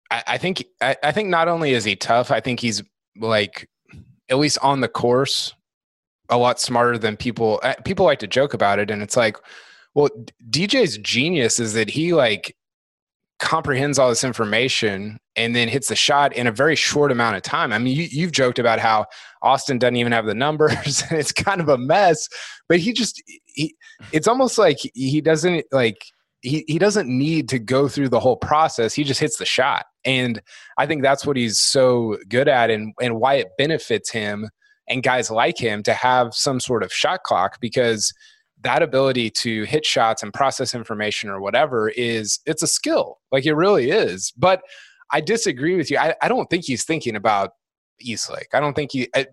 I, 0.08 0.22
I 0.28 0.38
think. 0.38 0.64
I, 0.80 0.96
I 1.02 1.10
think 1.10 1.30
not 1.30 1.48
only 1.48 1.72
is 1.72 1.84
he 1.84 1.96
tough. 1.96 2.30
I 2.30 2.38
think 2.38 2.60
he's 2.60 2.80
like, 3.18 3.68
at 4.28 4.38
least 4.38 4.58
on 4.62 4.82
the 4.82 4.88
course, 4.88 5.52
a 6.28 6.38
lot 6.38 6.61
smarter 6.61 6.99
than 6.99 7.17
people. 7.17 7.61
Uh, 7.62 7.75
people 7.84 8.06
like 8.06 8.19
to 8.20 8.26
joke 8.26 8.55
about 8.55 8.78
it, 8.78 8.90
and 8.90 9.02
it's 9.02 9.17
like, 9.17 9.37
well, 9.94 10.08
DJ's 10.50 10.99
genius 10.99 11.59
is 11.59 11.73
that 11.75 11.90
he 11.90 12.12
like 12.12 12.56
comprehends 13.38 13.99
all 13.99 14.09
this 14.09 14.25
information 14.25 15.18
and 15.37 15.54
then 15.54 15.68
hits 15.68 15.88
the 15.88 15.97
shot 15.97 16.33
in 16.33 16.47
a 16.47 16.52
very 16.52 16.75
short 16.75 17.12
amount 17.12 17.37
of 17.37 17.42
time. 17.42 17.73
I 17.73 17.78
mean, 17.78 17.95
you, 18.11 18.23
have 18.25 18.33
joked 18.33 18.59
about 18.59 18.78
how 18.78 19.06
Austin 19.42 19.78
doesn't 19.78 19.97
even 19.97 20.12
have 20.12 20.25
the 20.25 20.35
numbers 20.35 21.02
and 21.11 21.18
it's 21.18 21.33
kind 21.33 21.61
of 21.61 21.68
a 21.68 21.76
mess, 21.76 22.28
but 22.68 22.78
he 22.78 22.92
just 22.92 23.23
he 23.45 23.75
it's 24.12 24.28
almost 24.28 24.59
like 24.59 24.78
he 24.95 25.21
doesn't 25.21 25.66
like 25.71 25.99
he, 26.42 26.64
he 26.66 26.78
doesn't 26.78 27.09
need 27.09 27.49
to 27.49 27.59
go 27.59 27.88
through 27.88 28.09
the 28.09 28.21
whole 28.21 28.37
process. 28.37 28.95
He 28.95 29.04
just 29.04 29.21
hits 29.21 29.38
the 29.38 29.45
shot. 29.45 29.87
And 30.04 30.40
I 30.78 30.87
think 30.87 31.02
that's 31.02 31.26
what 31.26 31.37
he's 31.37 31.59
so 31.59 32.18
good 32.28 32.49
at 32.49 32.71
and, 32.71 32.95
and 33.00 33.16
why 33.16 33.35
it 33.35 33.49
benefits 33.59 34.11
him 34.11 34.49
and 34.88 35.02
guys 35.02 35.31
like 35.31 35.59
him 35.59 35.83
to 35.85 35.95
have 35.95 36.35
some 36.35 36.61
sort 36.61 36.83
of 36.83 36.93
shot 36.93 37.23
clock 37.25 37.59
because 37.61 38.12
that 38.62 38.83
ability 38.83 39.31
to 39.31 39.64
hit 39.64 39.85
shots 39.85 40.23
and 40.23 40.33
process 40.33 40.75
information 40.75 41.31
or 41.31 41.40
whatever 41.40 41.88
is 41.90 42.40
it's 42.47 42.62
a 42.62 42.66
skill. 42.66 43.19
Like 43.31 43.47
it 43.47 43.55
really 43.55 43.90
is. 43.90 44.33
But 44.37 44.62
I 45.12 45.21
disagree 45.21 45.76
with 45.76 45.90
you. 45.90 45.99
I, 45.99 46.14
I 46.23 46.28
don't 46.28 46.49
think 46.50 46.64
he's 46.64 46.85
thinking 46.85 47.16
about 47.16 47.50
East 48.00 48.31
Lake. 48.31 48.49
I 48.55 48.61
don't 48.61 48.75
think 48.75 48.93
he 48.93 49.09
I, 49.14 49.26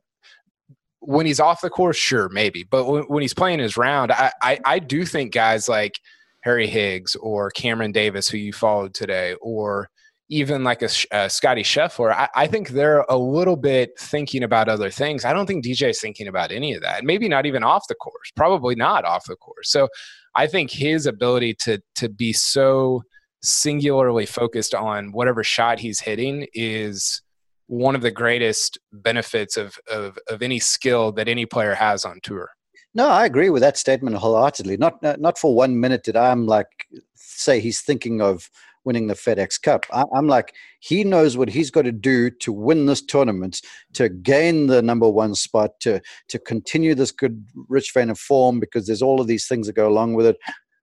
when 1.00 1.26
he's 1.26 1.40
off 1.40 1.62
the 1.62 1.70
course, 1.70 1.98
sure, 1.98 2.30
maybe. 2.30 2.64
But 2.64 2.86
when, 2.86 3.04
when 3.04 3.22
he's 3.22 3.34
playing 3.34 3.60
his 3.60 3.76
round, 3.78 4.12
I, 4.12 4.32
I, 4.42 4.60
I 4.66 4.80
do 4.80 5.06
think 5.06 5.34
guys 5.34 5.68
like 5.68 6.00
Harry 6.42 6.68
Higgs 6.68 7.16
or 7.16 7.50
Cameron 7.52 7.92
Davis, 7.92 8.30
who 8.30 8.38
you 8.38 8.54
followed 8.54 8.94
today, 8.94 9.36
or 9.42 9.90
even 10.34 10.64
like 10.64 10.82
a, 10.82 10.90
a 11.12 11.16
uh, 11.16 11.30
Scottie 11.30 11.64
Scheffler, 11.64 12.12
I, 12.12 12.28
I, 12.36 12.48
think 12.48 12.70
they're 12.70 13.06
a 13.10 13.18
little 13.18 13.56
bit 13.56 13.92
thinking 14.00 14.44
about 14.44 14.68
other 14.68 14.90
things. 14.90 15.26
I 15.26 15.34
don't 15.34 15.46
think 15.46 15.64
DJ 15.64 15.90
is 15.90 16.02
thinking 16.02 16.28
about 16.28 16.52
any 16.52 16.74
of 16.74 16.82
that. 16.82 17.04
Maybe 17.04 17.28
not 17.28 17.46
even 17.46 17.64
off 17.64 17.88
the 17.88 17.96
course. 17.96 18.32
Probably 18.36 18.76
not 18.76 19.06
off 19.06 19.26
the 19.26 19.36
course. 19.36 19.70
So 19.72 19.88
I 20.36 20.48
think 20.48 20.72
his 20.72 21.06
ability 21.06 21.56
to 21.62 21.82
to 21.96 22.10
be 22.10 22.34
so 22.34 23.04
singularly 23.42 24.26
focused 24.26 24.74
on 24.74 25.12
whatever 25.12 25.44
shot 25.44 25.80
he's 25.80 26.00
hitting 26.00 26.48
is 26.54 27.22
one 27.68 27.96
of 27.96 28.02
the 28.02 28.12
greatest 28.12 28.80
benefits 28.92 29.58
of, 29.58 29.78
of, 29.92 30.18
of 30.30 30.42
any 30.42 30.60
skill 30.60 31.12
that 31.12 31.28
any 31.28 31.46
player 31.46 31.74
has 31.74 32.06
on 32.06 32.20
tour. 32.24 32.50
No, 32.96 33.10
I 33.10 33.26
agree 33.26 33.50
with 33.50 33.62
that 33.62 33.78
statement 33.78 34.16
wholeheartedly. 34.16 34.78
Not 34.78 35.02
not 35.20 35.38
for 35.38 35.56
one 35.56 35.80
minute 35.80 36.04
did 36.04 36.16
I'm 36.16 36.46
like 36.46 36.68
say 37.16 37.60
he's 37.60 37.82
thinking 37.82 38.22
of 38.22 38.50
winning 38.86 39.08
the 39.08 39.14
FedEx 39.14 39.62
Cup. 39.62 39.86
I, 39.92 40.04
am 40.16 40.28
like, 40.28 40.54
he 40.80 41.04
knows 41.04 41.38
what 41.38 41.50
he's 41.50 41.72
got 41.72 41.84
to 41.84 41.92
do 41.92 42.30
to 42.30 42.52
win 42.52 42.86
this 42.86 43.02
tournament, 43.02 43.62
to 43.94 44.10
gain 44.10 44.68
the 44.68 44.82
number 44.82 45.10
one 45.10 45.36
spot, 45.36 45.80
to 45.82 46.02
to 46.30 46.40
continue 46.40 46.96
this 46.96 47.12
good 47.12 47.46
rich 47.70 47.92
vein 47.94 48.10
of 48.10 48.20
form 48.20 48.60
because 48.60 48.88
there's 48.88 49.02
all 49.02 49.22
of 49.22 49.28
these 49.28 49.48
things 49.48 49.68
that 49.68 49.76
go 49.76 49.88
along 49.88 50.14
with 50.14 50.26
it. 50.26 50.38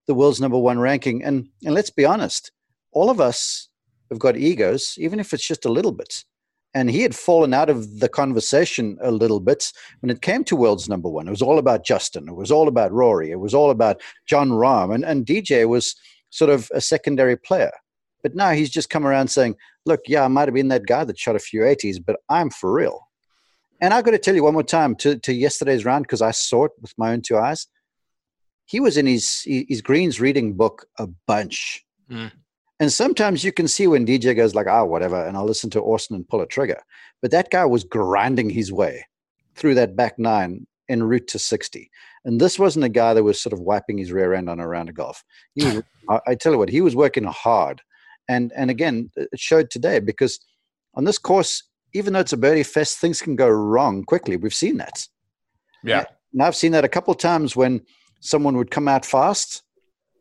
The 0.07 0.14
world's 0.14 0.40
number 0.40 0.59
one 0.59 0.78
ranking, 0.78 1.23
and 1.23 1.49
and 1.64 1.75
let's 1.75 1.90
be 1.90 2.04
honest, 2.04 2.52
all 2.92 3.11
of 3.11 3.21
us 3.21 3.69
have 4.11 4.19
got 4.19 4.37
egos, 4.37 4.95
even 4.99 5.21
if 5.21 5.33
it's 5.33 5.47
just 5.47 5.64
a 5.64 5.73
little 5.73 5.92
bit. 5.92 6.25
And 6.73 6.88
he 6.88 7.02
had 7.02 7.16
fallen 7.16 7.52
out 7.52 7.69
of 7.69 7.99
the 7.99 8.09
conversation 8.09 8.97
a 9.02 9.11
little 9.11 9.40
bit 9.40 9.73
when 10.00 10.11
it 10.11 10.23
came 10.23 10.45
to 10.45 10.57
world's 10.57 10.88
number 10.88 11.09
one. 11.09 11.26
It 11.26 11.33
was 11.33 11.42
all 11.42 11.59
about 11.59 11.85
Justin. 11.85 12.28
It 12.28 12.37
was 12.37 12.52
all 12.52 12.69
about 12.69 12.92
Rory. 12.92 13.33
It 13.33 13.40
was 13.40 13.54
all 13.54 13.71
about 13.71 14.00
Jon 14.26 14.50
Rahm. 14.50 14.95
And, 14.95 15.04
and 15.04 15.26
DJ 15.26 15.69
was 15.69 15.97
sort 16.30 16.50
of 16.50 16.71
a 16.73 16.80
secondary 16.80 17.37
player. 17.37 17.73
But 18.23 18.35
now 18.35 18.50
he's 18.50 18.71
just 18.71 18.91
come 18.91 19.07
around 19.07 19.29
saying, 19.29 19.57
look, 19.87 20.00
yeah, 20.07 20.25
I 20.25 20.29
might 20.29 20.49
have 20.49 20.55
been 20.55 20.69
that 20.69 20.87
guy 20.87 21.05
that 21.05 21.19
shot 21.19 21.37
a 21.37 21.41
few 21.41 21.61
80s, 21.61 21.99
but 22.05 22.17
I'm 22.29 22.50
for 22.50 22.73
real. 22.73 23.09
And 23.81 23.95
I've 23.95 24.05
got 24.05 24.11
to 24.11 24.19
tell 24.19 24.35
you 24.35 24.45
one 24.45 24.53
more 24.53 24.62
time 24.62 24.95
to, 24.97 25.19
to 25.19 25.33
yesterday's 25.33 25.85
round, 25.85 26.05
because 26.05 26.23
I 26.23 26.33
saw 26.33 26.67
it 26.67 26.73
with 26.81 26.93
my 26.99 27.12
own 27.12 27.23
two 27.23 27.39
eyes. 27.39 27.67
He 28.67 28.79
was 28.79 28.97
in 28.97 29.07
his, 29.07 29.43
his 29.45 29.81
greens 29.81 30.21
reading 30.21 30.55
book 30.55 30.87
a 30.99 31.07
bunch. 31.27 31.85
Mm. 32.11 32.31
And 32.79 32.93
sometimes 32.93 33.43
you 33.43 33.53
can 33.53 33.69
see 33.69 33.87
when 33.87 34.07
DJ 34.07 34.37
goes 34.37 34.55
like, 34.55 34.67
ah, 34.67 34.81
oh, 34.81 34.85
whatever, 34.85 35.27
and 35.27 35.37
I'll 35.37 35.45
listen 35.45 35.71
to 35.71 35.83
Austin 35.83 36.17
and 36.17 36.29
pull 36.29 36.41
a 36.41 36.47
trigger. 36.47 36.81
But 37.21 37.31
that 37.31 37.50
guy 37.50 37.65
was 37.65 37.85
grinding 37.85 38.50
his 38.50 38.73
way 38.73 39.07
through 39.55 39.75
that 39.75 39.97
back 39.97 40.19
nine 40.19 40.67
en 40.89 41.03
route 41.03 41.29
to 41.29 41.39
60. 41.39 41.91
And 42.25 42.41
this 42.41 42.59
wasn't 42.59 42.85
a 42.85 42.91
guy 42.91 43.15
that 43.15 43.23
was 43.23 43.41
sort 43.41 43.53
of 43.53 43.61
wiping 43.61 43.99
his 43.99 44.12
rear 44.12 44.35
end 44.35 44.49
on 44.49 44.61
a 44.61 44.69
round 44.69 44.89
of 44.89 44.95
golf. 44.95 45.25
I 46.27 46.35
tell 46.35 46.53
you 46.53 46.59
what, 46.59 46.69
he 46.69 46.81
was 46.81 46.97
working 46.97 47.25
hard 47.25 47.83
and 48.31 48.53
and 48.55 48.71
again, 48.71 49.11
it 49.17 49.29
showed 49.39 49.71
today 49.71 49.99
because 49.99 50.39
on 50.95 51.05
this 51.05 51.19
course, 51.19 51.65
even 51.93 52.13
though 52.13 52.21
it's 52.21 52.33
a 52.33 52.37
birdie 52.37 52.63
fest, 52.63 52.99
things 52.99 53.21
can 53.21 53.37
go 53.37 53.49
wrong 53.49 54.05
quickly. 54.05 54.37
We've 54.37 54.55
seen 54.55 54.77
that. 54.79 55.07
Yeah. 55.83 56.05
And 56.33 56.43
I've 56.43 56.57
seen 56.57 56.73
that 56.73 56.85
a 56.85 56.89
couple 56.89 57.13
of 57.13 57.19
times 57.19 57.57
when 57.57 57.81
someone 58.21 58.57
would 58.57 58.71
come 58.71 58.87
out 58.87 59.05
fast 59.05 59.63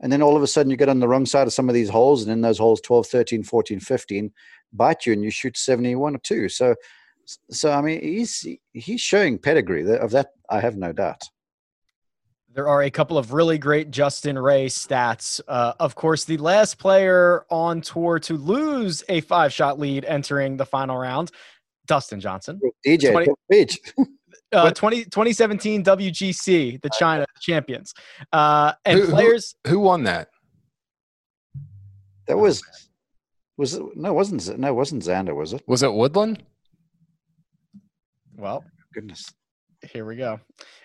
and 0.01 0.11
then 0.11 0.21
all 0.21 0.35
of 0.35 0.43
a 0.43 0.47
sudden 0.47 0.71
you 0.71 0.77
get 0.77 0.89
on 0.89 0.99
the 0.99 1.07
wrong 1.07 1.25
side 1.25 1.45
of 1.47 1.53
some 1.53 1.69
of 1.69 1.75
these 1.75 1.89
holes 1.89 2.23
and 2.23 2.31
in 2.31 2.41
those 2.41 2.57
holes 2.57 2.81
12 2.81 3.07
13 3.07 3.43
14 3.43 3.79
15 3.79 4.31
bite 4.73 5.05
you 5.05 5.13
and 5.13 5.23
you 5.23 5.29
shoot 5.29 5.57
71 5.57 6.15
or 6.15 6.19
2 6.19 6.49
so 6.49 6.75
so 7.51 7.71
i 7.71 7.81
mean 7.81 8.01
he's 8.01 8.47
he's 8.73 9.01
showing 9.01 9.37
pedigree 9.37 9.97
of 9.97 10.11
that 10.11 10.27
i 10.49 10.59
have 10.59 10.77
no 10.77 10.93
doubt 10.93 11.21
there 12.53 12.67
are 12.67 12.83
a 12.83 12.89
couple 12.89 13.17
of 13.17 13.33
really 13.33 13.57
great 13.57 13.91
Justin 13.91 14.37
Ray 14.37 14.67
stats. 14.67 15.39
Uh, 15.47 15.73
of 15.79 15.95
course, 15.95 16.25
the 16.25 16.37
last 16.37 16.77
player 16.77 17.45
on 17.49 17.81
tour 17.81 18.19
to 18.19 18.33
lose 18.33 19.03
a 19.09 19.21
five 19.21 19.53
shot 19.53 19.79
lead 19.79 20.05
entering 20.05 20.57
the 20.57 20.65
final 20.65 20.97
round, 20.97 21.31
Dustin 21.87 22.19
Johnson. 22.19 22.59
DJ, 22.85 23.11
20, 23.11 23.31
Beach. 23.49 23.79
uh, 24.51 24.71
20, 24.71 25.05
2017 25.05 25.83
WGC, 25.83 26.81
the 26.81 26.89
China 26.97 27.25
champions. 27.39 27.93
Uh, 28.31 28.73
and 28.85 28.99
who, 28.99 29.07
players. 29.07 29.55
Who, 29.65 29.73
who, 29.73 29.79
won 29.79 30.03
that? 30.03 30.29
That 32.27 32.37
was. 32.37 32.61
Was 33.57 33.73
it? 33.73 33.83
No, 33.95 34.09
it 34.09 34.13
wasn't. 34.13 34.57
No, 34.57 34.69
it 34.69 34.75
wasn't 34.75 35.03
Xander, 35.03 35.35
was 35.35 35.53
it? 35.53 35.61
Was 35.67 35.83
it 35.83 35.93
Woodland? 35.93 36.43
Well, 38.37 38.63
goodness. 38.93 39.33
Here 39.81 40.05
we 40.05 40.15
go. 40.15 40.39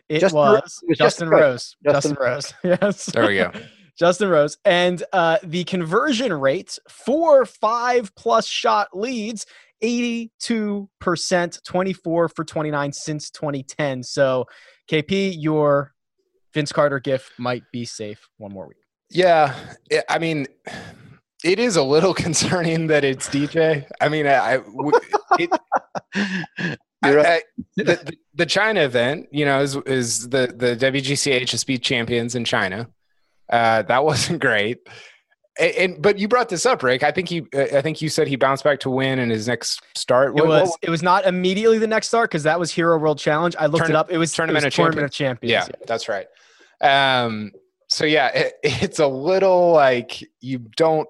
It 0.09 0.21
Justin 0.21 0.39
was, 0.39 0.81
was 0.87 0.99
Justin, 0.99 1.29
Rose. 1.29 1.77
Justin, 1.85 2.13
Justin 2.13 2.17
Rose. 2.21 2.55
yes. 2.83 3.07
There 3.07 3.27
we 3.27 3.37
go. 3.37 3.53
Justin 3.99 4.29
Rose. 4.29 4.59
And 4.65 5.03
uh, 5.13 5.39
the 5.43 5.65
conversion 5.65 6.33
rate 6.33 6.79
for 6.89 7.45
five 7.45 8.15
plus 8.15 8.47
shot 8.47 8.89
leads, 8.93 9.47
82%, 9.83 11.63
24 11.63 12.29
for 12.29 12.45
29 12.45 12.93
since 12.93 13.31
2010. 13.31 14.03
So, 14.03 14.47
KP, 14.91 15.35
your 15.37 15.93
Vince 16.53 16.73
Carter 16.73 17.01
gift 17.01 17.33
might 17.39 17.63
be 17.73 17.85
safe 17.85 18.29
one 18.39 18.53
more 18.53 18.69
week. 18.69 18.79
Yeah. 19.11 19.55
I 20.09 20.19
mean, 20.19 20.47
it 21.45 21.59
is 21.59 21.77
a 21.77 21.83
little 21.83 22.15
concerning 22.15 22.89
that 22.89 23.05
it's 23.05 23.29
DJ. 23.29 23.87
I 24.01 24.09
mean, 24.09 24.27
I, 24.27 24.61
it, 25.39 25.51
I, 27.05 27.43
the, 27.77 28.17
the, 28.35 28.47
China 28.47 28.81
event, 28.81 29.29
you 29.31 29.45
know, 29.45 29.61
is, 29.61 29.77
is 29.87 30.29
the 30.29 30.53
the 30.55 30.77
WGC 30.77 31.43
HSB 31.43 31.83
champions 31.83 32.35
in 32.35 32.45
China. 32.45 32.89
Uh, 33.51 33.83
that 33.83 34.05
wasn't 34.05 34.41
great. 34.41 34.79
And, 35.57 35.75
and, 35.77 36.03
but 36.03 36.19
you 36.19 36.27
brought 36.27 36.49
this 36.49 36.67
up, 36.67 36.83
Rick. 36.83 37.05
I 37.05 37.13
think 37.13 37.29
he, 37.29 37.47
I 37.55 37.81
think 37.81 38.03
you 38.03 38.09
said 38.09 38.27
he 38.27 38.35
bounced 38.35 38.65
back 38.65 38.81
to 38.81 38.91
win 38.91 39.21
in 39.21 39.31
his 39.31 39.47
next 39.47 39.83
start. 39.97 40.37
It 40.37 40.45
was, 40.45 40.77
it 40.83 40.91
was 40.91 41.03
not 41.03 41.27
immediately 41.27 41.79
the 41.79 41.87
next 41.87 42.09
start 42.09 42.29
because 42.29 42.43
that 42.43 42.59
was 42.59 42.73
Hero 42.73 42.99
World 42.99 43.19
Challenge. 43.19 43.55
I 43.57 43.67
looked 43.67 43.85
Turn, 43.85 43.95
it 43.95 43.97
up. 43.97 44.11
It 44.11 44.19
was 44.19 44.33
tournament, 44.33 44.65
it 44.65 44.67
was 44.67 44.75
of, 44.75 44.77
tournament 44.77 45.13
champions. 45.13 45.53
of 45.53 45.69
Champions. 45.69 45.69
Yeah, 45.69 45.79
yeah, 45.81 45.87
that's 45.87 46.09
right. 46.09 46.27
Um, 46.81 47.53
so 47.89 48.05
yeah, 48.05 48.29
it, 48.29 48.55
it's 48.63 48.99
a 48.99 49.07
little 49.07 49.71
like 49.73 50.29
you 50.41 50.59
don't. 50.77 51.09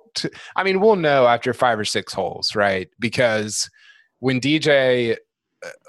I 0.55 0.63
mean, 0.63 0.81
we'll 0.81 0.97
know 0.97 1.27
after 1.27 1.55
five 1.55 1.79
or 1.79 1.85
six 1.85 2.13
holes, 2.13 2.55
right? 2.55 2.89
Because 2.99 3.71
when 4.21 4.41
DJ 4.41 5.17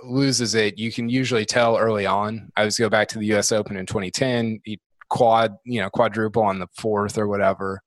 loses 0.04 0.56
it, 0.56 0.78
you 0.78 0.92
can 0.92 1.10
usually 1.10 1.46
tell 1.46 1.78
early 1.78 2.06
on. 2.06 2.52
I 2.56 2.66
was 2.66 2.78
go 2.78 2.90
back 2.90 3.08
to 3.10 3.20
the 3.20 3.28
U.S. 3.28 3.52
Open 3.52 3.78
in 3.78 3.86
2010. 3.86 4.62
He 4.64 4.80
quad, 5.10 5.58
you 5.64 5.82
know, 5.82 5.90
quadruple 5.90 6.44
on 6.44 6.60
the 6.60 6.68
fourth 6.76 7.18
or 7.18 7.28
whatever. 7.28 7.82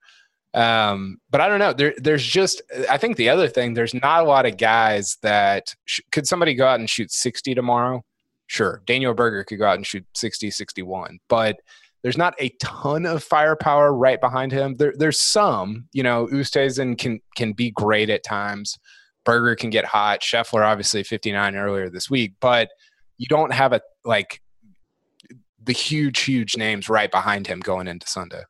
Um, 0.54 1.18
but 1.30 1.40
I 1.40 1.48
don't 1.48 1.58
know. 1.58 1.72
There, 1.72 1.94
there's 1.98 2.24
just. 2.24 2.62
I 2.90 2.96
think 2.96 3.16
the 3.16 3.28
other 3.28 3.48
thing, 3.48 3.74
there's 3.74 3.94
not 3.94 4.22
a 4.22 4.26
lot 4.26 4.46
of 4.46 4.56
guys 4.56 5.18
that 5.22 5.74
sh- 5.84 6.00
could 6.10 6.26
somebody 6.26 6.54
go 6.54 6.66
out 6.66 6.80
and 6.80 6.88
shoot 6.88 7.12
60 7.12 7.54
tomorrow. 7.54 8.02
Sure, 8.46 8.82
Daniel 8.86 9.12
Berger 9.12 9.44
could 9.44 9.58
go 9.58 9.66
out 9.66 9.76
and 9.76 9.86
shoot 9.86 10.06
60, 10.14 10.50
61, 10.50 11.18
but 11.28 11.56
there's 12.02 12.16
not 12.16 12.34
a 12.38 12.48
ton 12.60 13.04
of 13.04 13.22
firepower 13.22 13.92
right 13.92 14.20
behind 14.20 14.52
him. 14.52 14.76
There, 14.76 14.94
there's 14.96 15.20
some. 15.20 15.86
You 15.92 16.02
know, 16.02 16.26
Oosthuizen 16.28 16.96
can 16.96 17.20
can 17.36 17.52
be 17.52 17.70
great 17.70 18.08
at 18.08 18.24
times. 18.24 18.78
Berger 19.24 19.56
can 19.56 19.70
get 19.70 19.84
hot. 19.84 20.20
Scheffler 20.20 20.64
obviously 20.66 21.02
59 21.02 21.56
earlier 21.56 21.90
this 21.90 22.08
week, 22.08 22.34
but 22.40 22.68
you 23.18 23.26
don't 23.26 23.52
have 23.52 23.72
a 23.72 23.80
like 24.04 24.40
the 25.62 25.72
huge, 25.72 26.20
huge 26.20 26.56
names 26.56 26.88
right 26.88 27.10
behind 27.10 27.46
him 27.46 27.60
going 27.60 27.88
into 27.88 28.08
Sunday. 28.08 28.42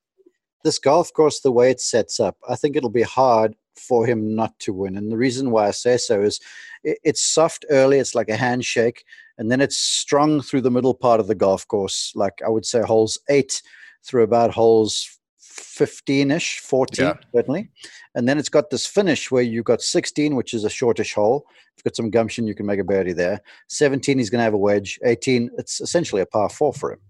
This 0.64 0.78
golf 0.78 1.12
course, 1.12 1.40
the 1.40 1.52
way 1.52 1.70
it 1.70 1.80
sets 1.80 2.20
up, 2.20 2.36
I 2.48 2.54
think 2.54 2.76
it'll 2.76 2.90
be 2.90 3.02
hard 3.02 3.54
for 3.76 4.06
him 4.06 4.34
not 4.34 4.58
to 4.60 4.72
win. 4.72 4.96
And 4.96 5.10
the 5.10 5.16
reason 5.16 5.50
why 5.50 5.68
I 5.68 5.70
say 5.70 5.96
so 5.96 6.20
is 6.20 6.40
it's 6.82 7.22
soft 7.22 7.64
early, 7.70 7.98
it's 7.98 8.14
like 8.14 8.28
a 8.28 8.36
handshake, 8.36 9.04
and 9.38 9.50
then 9.50 9.60
it's 9.60 9.76
strong 9.76 10.40
through 10.40 10.62
the 10.62 10.70
middle 10.70 10.94
part 10.94 11.20
of 11.20 11.26
the 11.26 11.34
golf 11.34 11.66
course, 11.68 12.12
like 12.14 12.34
I 12.44 12.48
would 12.48 12.66
say 12.66 12.82
holes 12.82 13.18
eight 13.28 13.62
through 14.04 14.22
about 14.22 14.52
holes 14.52 15.17
15 15.58 16.30
ish, 16.30 16.60
14 16.60 17.04
yeah. 17.04 17.14
certainly. 17.34 17.70
And 18.14 18.28
then 18.28 18.38
it's 18.38 18.48
got 18.48 18.70
this 18.70 18.86
finish 18.86 19.30
where 19.30 19.42
you've 19.42 19.64
got 19.64 19.82
16, 19.82 20.34
which 20.34 20.54
is 20.54 20.64
a 20.64 20.70
shortish 20.70 21.14
hole. 21.14 21.46
If 21.48 21.78
you've 21.78 21.84
got 21.84 21.96
some 21.96 22.10
gumption, 22.10 22.46
you 22.46 22.54
can 22.54 22.66
make 22.66 22.80
a 22.80 22.84
birdie 22.84 23.12
there. 23.12 23.40
17, 23.68 24.18
he's 24.18 24.30
going 24.30 24.40
to 24.40 24.44
have 24.44 24.54
a 24.54 24.58
wedge. 24.58 24.98
18, 25.04 25.50
it's 25.58 25.80
essentially 25.80 26.22
a 26.22 26.26
par 26.26 26.48
four 26.48 26.72
for 26.72 26.92
him. 26.92 27.00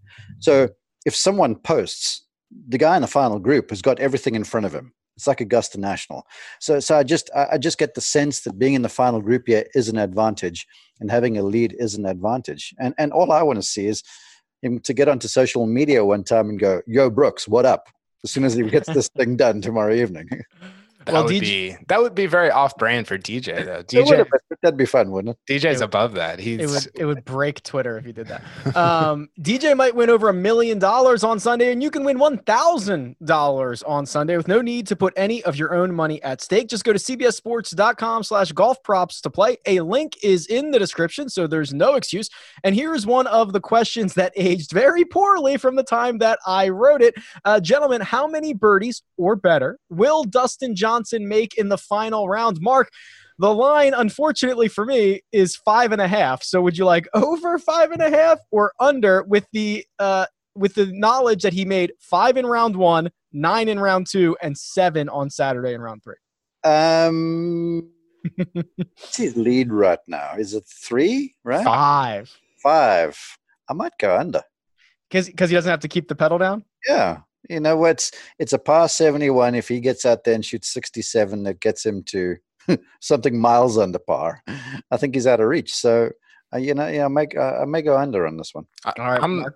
So 0.40 0.69
if 1.07 1.14
someone 1.14 1.57
posts, 1.57 2.26
the 2.69 2.78
guy 2.78 2.97
in 2.97 3.02
the 3.02 3.09
final 3.09 3.38
group 3.38 3.71
has 3.71 3.83
got 3.83 4.00
everything 4.00 4.35
in 4.35 4.45
front 4.45 4.67
of 4.67 4.75
him. 4.75 4.93
It's 5.17 5.26
like 5.26 5.40
Augusta 5.40 5.81
National. 5.81 6.25
So, 6.61 6.78
so 6.78 6.97
I 6.97 7.02
just, 7.02 7.28
I 7.35 7.59
just 7.59 7.76
get 7.76 7.95
the 7.95 8.00
sense 8.00 8.43
that 8.43 8.57
being 8.57 8.75
in 8.75 8.83
the 8.83 8.88
final 8.88 9.21
group 9.21 9.45
here 9.47 9.67
is 9.75 9.88
an 9.88 9.99
advantage, 9.99 10.64
and 11.00 11.11
having 11.11 11.37
a 11.37 11.43
lead 11.43 11.75
is 11.78 11.97
an 11.97 12.07
advantage. 12.07 12.73
And 12.78 12.95
and 12.99 13.12
all 13.12 13.33
I 13.33 13.43
want 13.43 13.59
to 13.59 13.64
see 13.64 13.87
is 13.87 14.05
him 14.62 14.78
to 14.78 14.95
get 14.95 15.09
onto 15.09 15.26
social 15.26 15.67
media 15.67 16.05
one 16.05 16.23
time 16.23 16.49
and 16.49 16.59
go, 16.59 16.83
"Yo, 16.87 17.11
Brooks, 17.11 17.49
what 17.49 17.67
up?" 17.67 17.88
As 18.25 18.31
soon 18.31 18.45
as 18.45 18.55
he 18.55 18.63
gets 18.65 18.89
this 18.89 19.09
thing 19.09 19.37
done 19.37 19.61
tomorrow 19.61 19.95
evening. 19.95 20.29
That 21.09 21.15
well, 21.15 21.25
would 21.25 21.33
DJ, 21.33 21.41
be 21.41 21.77
that 21.88 22.03
would 22.03 22.15
be 22.15 22.27
very 22.27 22.50
off 22.50 22.77
brand 22.77 23.09
for 23.09 23.17
DJ 23.17 23.65
though. 23.65 23.83
DJ 23.83 24.29
that'd 24.61 24.77
be 24.77 24.85
fun, 24.85 25.11
wouldn't 25.11 25.38
it? 25.49 25.61
DJ's 25.62 25.81
it, 25.81 25.85
above 25.85 26.12
that. 26.15 26.38
He's 26.38 26.61
it 26.61 26.69
would 26.69 27.00
it 27.00 27.07
would 27.07 27.25
break 27.25 27.62
Twitter 27.62 27.97
if 27.97 28.05
he 28.05 28.12
did 28.12 28.27
that. 28.29 28.77
Um, 28.77 29.31
DJ 29.41 29.75
might 29.75 29.95
win 29.95 30.11
over 30.11 30.29
a 30.29 30.35
million 30.35 30.79
dollars 30.79 31.25
on 31.25 31.41
Sunday, 31.41 31.73
and 31.73 31.83
you 31.83 31.91
can 31.91 32.05
win 32.05 32.19
one 32.19 32.37
thousand 32.37 33.17
dollars 33.25 33.83
on 33.85 34.05
Sunday 34.05 34.37
with 34.37 34.49
no 34.49 34.61
need 34.61 34.87
to 34.88 34.97
put 34.97 35.15
any 35.17 35.43
of 35.45 35.57
your 35.57 35.75
own 35.75 35.95
money 35.95 36.23
at 36.23 36.43
stake. 36.43 36.69
Just 36.69 36.85
go 36.85 36.93
to 36.93 36.99
cbssports.com/slash 36.99 38.53
golf 38.53 38.83
props 38.83 39.23
to 39.23 39.31
play. 39.31 39.57
A 39.65 39.81
link 39.81 40.19
is 40.23 40.47
in 40.47 40.73
the 40.73 40.79
description, 40.79 41.31
so 41.31 41.47
there's 41.47 41.73
no 41.73 41.95
excuse. 41.95 42.29
And 42.65 42.75
here's 42.75 43.07
one 43.07 43.27
of 43.29 43.55
the 43.55 43.61
questions 43.61 44.12
that 44.12 44.35
aged 44.37 44.73
very 44.73 45.07
poorly 45.07 45.57
from 45.57 45.77
the 45.77 45.83
time 45.83 46.19
that 46.19 46.38
I 46.47 46.69
wrote 46.69 47.00
it, 47.00 47.15
uh, 47.47 47.61
gentlemen. 47.61 48.03
How 48.03 48.27
many 48.27 48.53
birdies 48.53 49.03
or 49.17 49.37
better 49.37 49.79
will 49.88 50.25
Dustin 50.25 50.77
Johnson 50.77 50.98
Johnson 50.99 51.28
make 51.28 51.57
in 51.57 51.69
the 51.69 51.78
final 51.78 52.28
round. 52.28 52.59
Mark, 52.61 52.90
the 53.38 53.55
line, 53.55 53.95
unfortunately 53.95 54.67
for 54.67 54.85
me, 54.85 55.21
is 55.31 55.55
five 55.55 55.93
and 55.93 56.00
a 56.00 56.09
half. 56.09 56.43
So 56.43 56.61
would 56.62 56.76
you 56.76 56.85
like 56.85 57.07
over 57.14 57.59
five 57.59 57.93
and 57.93 58.02
a 58.02 58.11
half 58.11 58.38
or 58.50 58.73
under 58.81 59.23
with 59.23 59.47
the 59.52 59.85
uh, 59.99 60.26
with 60.57 60.75
the 60.75 60.87
knowledge 60.87 61.43
that 61.43 61.52
he 61.52 61.64
made 61.64 61.93
five 62.00 62.37
in 62.37 62.45
round 62.45 62.75
one, 62.75 63.11
nine 63.33 63.69
in 63.69 63.78
round 63.78 64.09
two, 64.11 64.37
and 64.43 64.59
seven 64.59 65.09
on 65.09 65.31
Saturday 65.31 65.73
in 65.73 65.81
round 65.81 66.02
three? 66.02 66.17
Um, 66.64 67.90
what's 68.75 69.17
his 69.17 69.37
lead 69.37 69.73
right 69.73 70.00
now? 70.09 70.35
Is 70.37 70.55
it 70.55 70.64
three? 70.67 71.37
Right? 71.45 71.64
Five. 71.64 72.37
Five. 72.61 73.17
I 73.71 73.73
might 73.73 73.93
go 74.00 74.17
under. 74.17 74.43
Because 75.09 75.28
he 75.28 75.55
doesn't 75.55 75.71
have 75.71 75.81
to 75.81 75.88
keep 75.88 76.09
the 76.09 76.17
pedal 76.17 76.38
down. 76.38 76.64
Yeah, 76.87 77.21
you 77.49 77.61
know 77.61 77.76
what's 77.76 78.11
it's 78.38 78.52
a 78.52 78.59
par 78.59 78.88
seventy 78.88 79.30
one. 79.30 79.54
If 79.54 79.68
he 79.68 79.80
gets 79.80 80.04
out 80.04 80.25
there 80.25 80.35
and 80.35 80.45
shoots 80.45 80.73
sixty 80.73 81.02
seven, 81.02 81.42
that 81.45 81.61
gets 81.61 81.85
him 81.85 82.02
to 82.04 82.37
something 83.00 83.38
miles 83.40 83.78
under 83.78 83.99
par. 83.99 84.42
I 84.90 84.97
think 84.97 85.14
he's 85.14 85.26
out 85.26 85.40
of 85.40 85.49
reach. 85.49 85.75
So 85.75 86.11
uh, 86.54 86.59
you 86.59 86.75
know, 86.75 86.88
yeah, 86.88 87.04
I 87.04 87.09
may 87.09 87.26
uh, 87.37 87.62
I 87.62 87.64
may 87.64 87.83
go 87.83 87.97
under 87.97 88.26
on 88.26 88.37
this 88.37 88.54
one. 88.54 88.66
All 88.85 88.92
right, 88.99 89.23
I'm, 89.23 89.47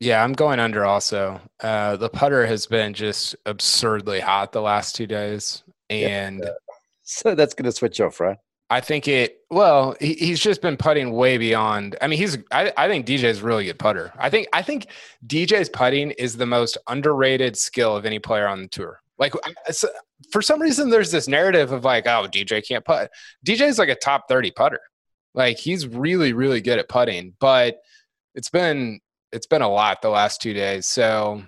yeah, 0.00 0.22
I'm 0.22 0.32
going 0.32 0.60
under 0.60 0.84
also. 0.84 1.40
Uh, 1.60 1.96
the 1.96 2.08
putter 2.08 2.46
has 2.46 2.66
been 2.66 2.94
just 2.94 3.36
absurdly 3.46 4.20
hot 4.20 4.52
the 4.52 4.62
last 4.62 4.94
two 4.94 5.06
days, 5.06 5.62
and 5.90 6.40
yeah. 6.42 6.50
so 7.02 7.34
that's 7.34 7.54
going 7.54 7.66
to 7.66 7.72
switch 7.72 8.00
off, 8.00 8.20
right? 8.20 8.38
I 8.70 8.80
think 8.80 9.08
it. 9.08 9.38
Well, 9.50 9.96
he, 9.98 10.14
he's 10.14 10.40
just 10.40 10.60
been 10.60 10.76
putting 10.76 11.12
way 11.12 11.38
beyond. 11.38 11.96
I 12.02 12.06
mean, 12.06 12.18
he's. 12.18 12.38
I, 12.52 12.72
I 12.76 12.88
think 12.88 13.06
DJ 13.06 13.24
is 13.24 13.40
really 13.40 13.64
good 13.64 13.78
putter. 13.78 14.12
I 14.18 14.28
think. 14.28 14.48
I 14.52 14.62
think 14.62 14.88
DJ's 15.26 15.68
putting 15.70 16.10
is 16.12 16.36
the 16.36 16.46
most 16.46 16.76
underrated 16.86 17.56
skill 17.56 17.96
of 17.96 18.04
any 18.04 18.18
player 18.18 18.46
on 18.46 18.62
the 18.62 18.68
tour. 18.68 19.00
Like, 19.18 19.32
for 20.30 20.42
some 20.42 20.60
reason, 20.60 20.90
there's 20.90 21.10
this 21.10 21.28
narrative 21.28 21.72
of 21.72 21.84
like, 21.84 22.06
oh, 22.06 22.28
DJ 22.30 22.66
can't 22.66 22.84
putt. 22.84 23.10
Is 23.46 23.78
like 23.78 23.88
a 23.88 23.94
top 23.94 24.28
thirty 24.28 24.50
putter. 24.50 24.80
Like, 25.34 25.58
he's 25.58 25.86
really, 25.86 26.32
really 26.32 26.60
good 26.60 26.78
at 26.78 26.88
putting, 26.88 27.34
but 27.40 27.80
it's 28.34 28.50
been 28.50 29.00
it's 29.32 29.46
been 29.46 29.62
a 29.62 29.68
lot 29.68 30.02
the 30.02 30.10
last 30.10 30.42
two 30.42 30.52
days. 30.52 30.86
So 30.86 31.42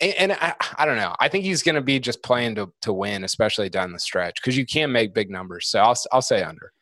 and, 0.00 0.14
and 0.14 0.32
I, 0.32 0.54
I, 0.78 0.86
don't 0.86 0.96
know. 0.96 1.14
I 1.20 1.28
think 1.28 1.44
he's 1.44 1.62
going 1.62 1.74
to 1.74 1.80
be 1.80 1.98
just 2.00 2.22
playing 2.22 2.54
to 2.56 2.72
to 2.82 2.92
win, 2.92 3.24
especially 3.24 3.68
down 3.68 3.92
the 3.92 3.98
stretch, 3.98 4.36
because 4.40 4.56
you 4.56 4.66
can 4.66 4.92
make 4.92 5.14
big 5.14 5.30
numbers. 5.30 5.68
So 5.68 5.80
I'll 5.80 5.96
I'll 6.12 6.22
say 6.22 6.42
under. 6.42 6.72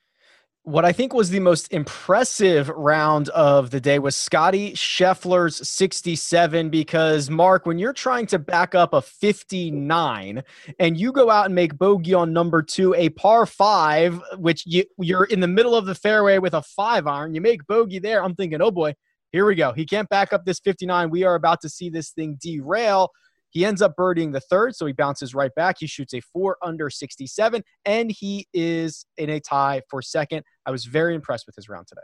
What 0.69 0.85
I 0.85 0.93
think 0.93 1.15
was 1.15 1.31
the 1.31 1.41
most 1.41 1.73
impressive 1.73 2.69
round 2.69 3.31
of 3.31 3.71
the 3.71 3.81
day 3.81 3.99
was 3.99 4.15
Scottie 4.15 4.75
Scheffler's 4.75 5.67
67 5.67 6.69
because 6.69 7.31
Mark, 7.31 7.65
when 7.65 7.79
you're 7.79 7.95
trying 7.95 8.27
to 8.27 8.39
back 8.39 8.75
up 8.75 8.93
a 8.93 9.01
59 9.01 10.43
and 10.79 11.01
you 11.01 11.11
go 11.11 11.31
out 11.31 11.47
and 11.47 11.55
make 11.55 11.79
bogey 11.79 12.13
on 12.13 12.35
number 12.35 12.61
two, 12.61 12.93
a 12.95 13.09
par 13.09 13.47
five, 13.47 14.21
which 14.37 14.67
you, 14.67 14.85
you're 14.99 15.25
in 15.25 15.41
the 15.41 15.49
middle 15.49 15.75
of 15.75 15.87
the 15.87 15.95
fairway 15.95 16.37
with 16.37 16.53
a 16.53 16.61
five 16.61 17.07
iron, 17.07 17.35
you 17.35 17.41
make 17.41 17.67
bogey 17.67 17.99
there. 17.99 18.23
I'm 18.23 18.35
thinking, 18.35 18.61
oh 18.61 18.71
boy, 18.71 18.95
here 19.33 19.47
we 19.47 19.55
go. 19.55 19.73
He 19.73 19.85
can't 19.85 20.09
back 20.09 20.33
up 20.33 20.45
this 20.45 20.61
59. 20.61 21.11
We 21.11 21.25
are 21.25 21.35
about 21.35 21.61
to 21.63 21.69
see 21.69 21.91
this 21.91 22.11
thing 22.11 22.39
derail. 22.41 23.11
He 23.51 23.65
ends 23.65 23.81
up 23.81 23.95
birdieing 23.97 24.33
the 24.33 24.41
third, 24.41 24.77
so 24.77 24.87
he 24.87 24.93
bounces 24.93 25.35
right 25.35 25.55
back. 25.55 25.77
He 25.81 25.87
shoots 25.87 26.13
a 26.13 26.21
four 26.21 26.59
under 26.63 26.91
67, 26.91 27.63
and 27.85 28.11
he 28.11 28.47
is 28.53 29.07
in 29.17 29.31
a 29.31 29.41
tie 29.41 29.83
for 29.89 30.03
second. 30.03 30.45
I 30.67 30.71
was 30.71 30.85
very 30.85 31.15
impressed 31.15 31.47
with 31.47 31.57
his 31.57 31.69
round 31.69 31.87
today. 31.87 32.03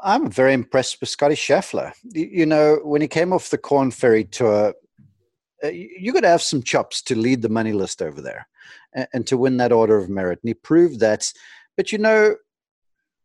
I'm 0.00 0.30
very 0.30 0.54
impressed 0.54 1.00
with 1.00 1.08
Scottie 1.08 1.34
Scheffler. 1.34 1.92
You 2.04 2.46
know, 2.46 2.80
when 2.84 3.02
he 3.02 3.08
came 3.08 3.32
off 3.32 3.50
the 3.50 3.58
Korn 3.58 3.90
Ferry 3.90 4.24
tour, 4.24 4.74
uh, 5.62 5.68
you 5.68 6.12
got 6.12 6.20
to 6.20 6.28
have 6.28 6.40
some 6.40 6.62
chops 6.62 7.02
to 7.02 7.14
lead 7.14 7.42
the 7.42 7.48
money 7.48 7.72
list 7.72 8.00
over 8.00 8.22
there 8.22 8.48
and, 8.94 9.08
and 9.12 9.26
to 9.26 9.36
win 9.36 9.58
that 9.58 9.72
order 9.72 9.98
of 9.98 10.08
merit. 10.08 10.38
And 10.42 10.48
he 10.48 10.54
proved 10.54 11.00
that. 11.00 11.30
But 11.76 11.92
you 11.92 11.98
know, 11.98 12.36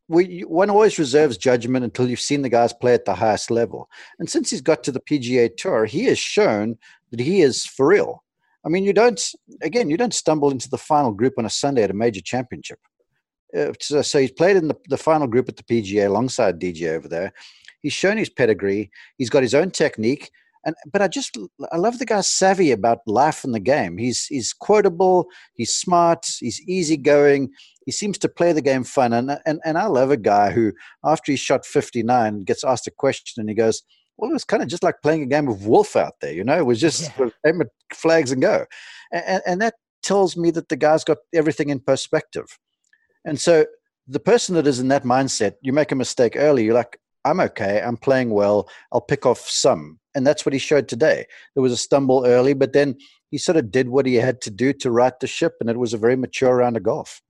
we, 0.07 0.41
one 0.41 0.69
always 0.69 0.99
reserves 0.99 1.37
judgment 1.37 1.83
until 1.83 2.07
you've 2.07 2.19
seen 2.19 2.41
the 2.41 2.49
guys 2.49 2.73
play 2.73 2.93
at 2.93 3.05
the 3.05 3.15
highest 3.15 3.49
level. 3.49 3.89
And 4.19 4.29
since 4.29 4.51
he's 4.51 4.61
got 4.61 4.83
to 4.83 4.91
the 4.91 4.99
PGA 4.99 5.55
Tour, 5.55 5.85
he 5.85 6.05
has 6.05 6.19
shown 6.19 6.77
that 7.11 7.19
he 7.19 7.41
is 7.41 7.65
for 7.65 7.87
real. 7.87 8.23
I 8.65 8.69
mean, 8.69 8.83
you 8.83 8.93
don't, 8.93 9.21
again, 9.61 9.89
you 9.89 9.97
don't 9.97 10.13
stumble 10.13 10.51
into 10.51 10.69
the 10.69 10.77
final 10.77 11.11
group 11.11 11.33
on 11.37 11.45
a 11.45 11.49
Sunday 11.49 11.83
at 11.83 11.91
a 11.91 11.95
major 11.95 12.21
championship. 12.21 12.79
Uh, 13.55 13.71
so, 13.79 14.01
so, 14.01 14.19
he's 14.19 14.31
played 14.31 14.57
in 14.57 14.67
the, 14.67 14.75
the 14.89 14.97
final 14.97 15.27
group 15.27 15.47
at 15.47 15.55
the 15.55 15.63
PGA 15.63 16.07
alongside 16.07 16.59
DJ 16.59 16.89
over 16.89 17.07
there. 17.07 17.31
He's 17.81 17.93
shown 17.93 18.17
his 18.17 18.29
pedigree. 18.29 18.91
He's 19.17 19.29
got 19.29 19.43
his 19.43 19.53
own 19.53 19.71
technique. 19.71 20.31
And, 20.65 20.75
but 20.91 21.01
I 21.01 21.07
just 21.07 21.37
I 21.71 21.77
love 21.77 21.99
the 21.99 22.05
guy's 22.05 22.27
savvy 22.27 22.71
about 22.71 22.99
life 23.05 23.43
and 23.43 23.53
the 23.53 23.59
game. 23.59 23.97
He's 23.97 24.25
he's 24.25 24.51
quotable. 24.51 25.27
He's 25.53 25.73
smart. 25.73 26.25
He's 26.39 26.61
easygoing 26.67 27.51
he 27.85 27.91
seems 27.91 28.17
to 28.17 28.29
play 28.29 28.51
the 28.51 28.61
game 28.61 28.83
fun. 28.83 29.13
And, 29.13 29.39
and, 29.45 29.61
and 29.63 29.77
I 29.77 29.85
love 29.85 30.11
a 30.11 30.17
guy 30.17 30.51
who, 30.51 30.73
after 31.03 31.31
he 31.31 31.35
shot 31.35 31.65
59, 31.65 32.41
gets 32.41 32.63
asked 32.63 32.87
a 32.87 32.91
question 32.91 33.41
and 33.41 33.49
he 33.49 33.55
goes, 33.55 33.83
well, 34.17 34.31
it 34.31 34.33
was 34.33 34.43
kind 34.43 34.63
of 34.63 34.69
just 34.69 34.83
like 34.83 35.01
playing 35.03 35.23
a 35.23 35.27
game 35.27 35.47
of 35.47 35.65
wolf 35.65 35.95
out 35.95 36.15
there, 36.21 36.33
you 36.33 36.43
know, 36.43 36.57
it 36.57 36.65
was 36.65 36.79
just 36.79 37.11
yeah. 37.19 37.29
aim 37.45 37.61
at 37.61 37.67
flags 37.93 38.31
and 38.31 38.41
go. 38.41 38.65
And, 39.11 39.41
and 39.45 39.61
that 39.61 39.75
tells 40.01 40.35
me 40.35 40.51
that 40.51 40.69
the 40.69 40.75
guy's 40.75 41.03
got 41.03 41.17
everything 41.33 41.69
in 41.69 41.79
perspective. 41.79 42.45
And 43.25 43.39
so 43.39 43.65
the 44.07 44.19
person 44.19 44.55
that 44.55 44.67
is 44.67 44.79
in 44.79 44.87
that 44.87 45.03
mindset, 45.03 45.53
you 45.61 45.73
make 45.73 45.91
a 45.91 45.95
mistake 45.95 46.35
early, 46.35 46.63
you're 46.63 46.73
like, 46.73 46.99
I'm 47.23 47.39
okay, 47.39 47.81
I'm 47.81 47.97
playing 47.97 48.29
well, 48.29 48.69
I'll 48.91 49.01
pick 49.01 49.25
off 49.25 49.49
some. 49.49 49.99
And 50.15 50.25
that's 50.25 50.45
what 50.45 50.53
he 50.53 50.59
showed 50.59 50.87
today. 50.87 51.25
There 51.53 51.61
was 51.61 51.73
a 51.73 51.77
stumble 51.77 52.25
early, 52.25 52.53
but 52.53 52.73
then 52.73 52.95
he 53.29 53.37
sort 53.37 53.57
of 53.57 53.69
did 53.69 53.89
what 53.89 54.05
he 54.05 54.15
had 54.15 54.41
to 54.41 54.49
do 54.49 54.71
to 54.73 54.89
right 54.89 55.19
the 55.19 55.27
ship, 55.27 55.55
and 55.59 55.69
it 55.69 55.77
was 55.77 55.93
a 55.93 55.97
very 55.97 56.15
mature 56.15 56.55
round 56.55 56.77
of 56.77 56.83
golf. 56.83 57.21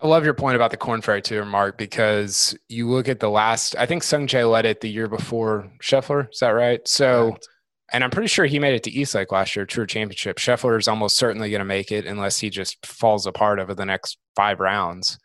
I 0.00 0.06
love 0.06 0.24
your 0.24 0.34
point 0.34 0.56
about 0.56 0.70
the 0.70 0.76
Korn 0.76 1.00
Ferry 1.00 1.22
too, 1.22 1.44
Mark, 1.44 1.78
because 1.78 2.56
you 2.68 2.88
look 2.88 3.08
at 3.08 3.18
the 3.18 3.30
last, 3.30 3.74
I 3.76 3.86
think 3.86 4.02
Sung 4.02 4.26
Jae 4.26 4.50
led 4.50 4.66
it 4.66 4.82
the 4.82 4.90
year 4.90 5.08
before 5.08 5.70
Scheffler. 5.82 6.30
Is 6.30 6.40
that 6.40 6.50
right? 6.50 6.86
So, 6.86 7.30
right. 7.30 7.46
and 7.92 8.04
I'm 8.04 8.10
pretty 8.10 8.28
sure 8.28 8.44
he 8.44 8.58
made 8.58 8.74
it 8.74 8.82
to 8.82 8.90
East 8.90 9.14
Lake 9.14 9.32
last 9.32 9.56
year, 9.56 9.64
Tour 9.64 9.86
Championship. 9.86 10.36
Scheffler 10.36 10.78
is 10.78 10.86
almost 10.86 11.16
certainly 11.16 11.50
going 11.50 11.60
to 11.60 11.64
make 11.64 11.90
it 11.90 12.04
unless 12.04 12.38
he 12.38 12.50
just 12.50 12.84
falls 12.84 13.26
apart 13.26 13.58
over 13.58 13.74
the 13.74 13.86
next 13.86 14.18
five 14.34 14.60
rounds. 14.60 15.18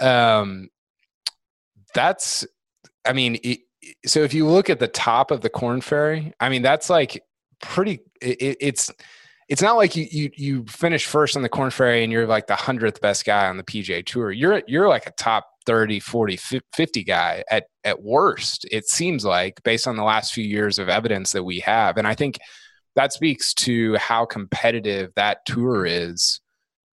Um, 0.00 0.70
that's, 1.94 2.46
I 3.04 3.12
mean, 3.12 3.38
it, 3.42 3.60
so 4.06 4.20
if 4.20 4.34
you 4.34 4.46
look 4.46 4.70
at 4.70 4.78
the 4.78 4.88
top 4.88 5.30
of 5.30 5.40
the 5.40 5.50
Korn 5.50 5.80
Ferry, 5.80 6.32
I 6.40 6.48
mean, 6.48 6.62
that's 6.62 6.90
like 6.90 7.22
pretty, 7.60 8.00
it, 8.20 8.56
it's, 8.60 8.90
it's 9.50 9.62
not 9.62 9.76
like 9.76 9.96
you 9.96 10.06
you 10.08 10.30
you 10.36 10.64
finish 10.66 11.06
first 11.06 11.36
on 11.36 11.42
the 11.42 11.48
Korn 11.48 11.72
Ferry 11.72 12.04
and 12.04 12.12
you're 12.12 12.26
like 12.26 12.46
the 12.46 12.54
100th 12.54 13.00
best 13.00 13.24
guy 13.24 13.48
on 13.48 13.56
the 13.56 13.64
PGA 13.64 14.06
Tour. 14.06 14.30
You're 14.30 14.62
you're 14.68 14.88
like 14.88 15.06
a 15.06 15.10
top 15.10 15.48
30, 15.66 15.98
40, 15.98 16.36
50 16.72 17.04
guy 17.04 17.42
at 17.50 17.64
at 17.82 18.00
worst. 18.00 18.64
It 18.70 18.88
seems 18.88 19.24
like 19.24 19.60
based 19.64 19.88
on 19.88 19.96
the 19.96 20.04
last 20.04 20.32
few 20.32 20.44
years 20.44 20.78
of 20.78 20.88
evidence 20.88 21.32
that 21.32 21.42
we 21.42 21.58
have. 21.60 21.96
And 21.96 22.06
I 22.06 22.14
think 22.14 22.38
that 22.94 23.12
speaks 23.12 23.52
to 23.54 23.96
how 23.96 24.24
competitive 24.24 25.10
that 25.16 25.44
tour 25.46 25.84
is. 25.84 26.40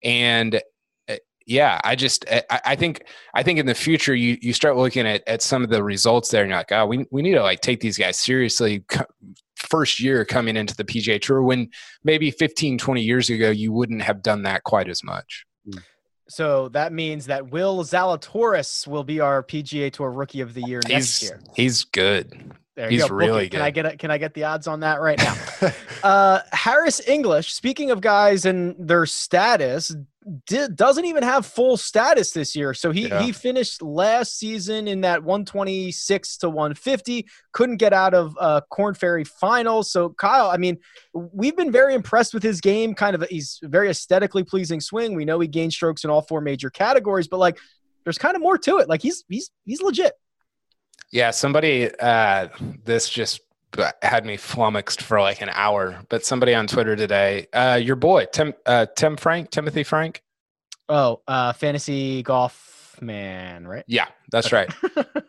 And 0.04 0.62
yeah, 1.46 1.80
I 1.84 1.94
just 1.94 2.24
I, 2.30 2.42
I, 2.64 2.76
think 2.76 3.04
I 3.34 3.42
think 3.42 3.58
in 3.58 3.66
the 3.66 3.74
future 3.74 4.14
you 4.14 4.38
you 4.40 4.52
start 4.52 4.76
looking 4.76 5.06
at 5.06 5.22
at 5.26 5.42
some 5.42 5.62
of 5.62 5.70
the 5.70 5.82
results 5.82 6.30
there 6.30 6.42
and 6.42 6.50
you're 6.50 6.58
like, 6.58 6.72
oh, 6.72 6.86
we 6.86 7.06
we 7.10 7.22
need 7.22 7.34
to 7.34 7.42
like 7.42 7.60
take 7.60 7.80
these 7.80 7.98
guys 7.98 8.18
seriously, 8.18 8.84
first 9.56 10.00
year 10.00 10.24
coming 10.24 10.56
into 10.56 10.76
the 10.76 10.84
PGA 10.84 11.20
Tour 11.20 11.42
when 11.42 11.70
maybe 12.04 12.30
15, 12.30 12.78
20 12.78 13.00
years 13.00 13.30
ago, 13.30 13.50
you 13.50 13.72
wouldn't 13.72 14.02
have 14.02 14.22
done 14.22 14.42
that 14.42 14.62
quite 14.64 14.88
as 14.88 15.02
much. 15.02 15.44
Hmm. 15.64 15.78
So 16.28 16.68
that 16.70 16.92
means 16.92 17.26
that 17.26 17.50
Will 17.50 17.84
Zalatoris 17.84 18.86
will 18.86 19.04
be 19.04 19.20
our 19.20 19.42
PGA 19.42 19.92
Tour 19.92 20.10
Rookie 20.10 20.40
of 20.40 20.54
the 20.54 20.62
Year 20.62 20.80
next 20.88 21.20
he's, 21.20 21.22
year. 21.28 21.40
He's 21.54 21.84
good. 21.84 22.54
There 22.76 22.90
he's 22.90 23.08
really 23.08 23.44
good. 23.44 23.58
Can 23.58 23.62
I 23.62 23.70
get 23.70 23.86
a, 23.86 23.96
Can 23.96 24.10
I 24.10 24.18
get 24.18 24.34
the 24.34 24.44
odds 24.44 24.66
on 24.66 24.80
that 24.80 25.00
right 25.00 25.18
now? 25.18 25.36
uh, 26.02 26.40
Harris 26.52 27.06
English. 27.06 27.52
Speaking 27.52 27.90
of 27.90 28.00
guys 28.00 28.46
and 28.46 28.74
their 28.78 29.06
status, 29.06 29.94
did, 30.46 30.76
doesn't 30.76 31.04
even 31.04 31.22
have 31.22 31.44
full 31.44 31.76
status 31.76 32.32
this 32.32 32.56
year. 32.56 32.74
So 32.74 32.90
he 32.90 33.08
yeah. 33.08 33.22
he 33.22 33.32
finished 33.32 33.82
last 33.82 34.38
season 34.38 34.88
in 34.88 35.02
that 35.02 35.22
126 35.22 36.36
to 36.38 36.48
150. 36.48 37.26
Couldn't 37.52 37.76
get 37.76 37.92
out 37.92 38.14
of 38.14 38.36
uh, 38.40 38.62
Korn 38.70 38.94
Ferry 38.94 39.24
finals. 39.24 39.90
So 39.90 40.10
Kyle, 40.10 40.50
I 40.50 40.56
mean, 40.56 40.78
we've 41.12 41.56
been 41.56 41.72
very 41.72 41.94
impressed 41.94 42.34
with 42.34 42.42
his 42.42 42.60
game. 42.60 42.94
Kind 42.94 43.14
of, 43.14 43.24
he's 43.28 43.60
very 43.62 43.90
aesthetically 43.90 44.44
pleasing 44.44 44.80
swing. 44.80 45.14
We 45.14 45.24
know 45.24 45.40
he 45.40 45.48
gained 45.48 45.72
strokes 45.72 46.04
in 46.04 46.10
all 46.10 46.22
four 46.22 46.40
major 46.40 46.70
categories, 46.70 47.28
but 47.28 47.38
like, 47.38 47.58
there's 48.04 48.18
kind 48.18 48.36
of 48.36 48.42
more 48.42 48.58
to 48.58 48.78
it. 48.78 48.88
Like 48.88 49.02
he's 49.02 49.24
he's 49.28 49.50
he's 49.64 49.82
legit. 49.82 50.12
Yeah, 51.10 51.30
somebody. 51.30 51.90
Uh, 51.98 52.48
this 52.84 53.08
just 53.08 53.40
had 54.02 54.24
me 54.24 54.36
flummoxed 54.36 55.02
for 55.02 55.20
like 55.20 55.40
an 55.40 55.50
hour. 55.52 56.00
But 56.08 56.24
somebody 56.24 56.54
on 56.54 56.66
Twitter 56.66 56.96
today, 56.96 57.46
uh, 57.52 57.80
your 57.82 57.96
boy 57.96 58.26
Tim 58.32 58.54
uh, 58.66 58.86
Tim 58.96 59.16
Frank, 59.16 59.50
Timothy 59.50 59.84
Frank. 59.84 60.22
Oh, 60.88 61.20
uh, 61.26 61.52
fantasy 61.52 62.22
golf 62.22 62.96
man, 63.00 63.66
right? 63.66 63.84
Yeah, 63.86 64.08
that's 64.30 64.52
right. 64.52 64.72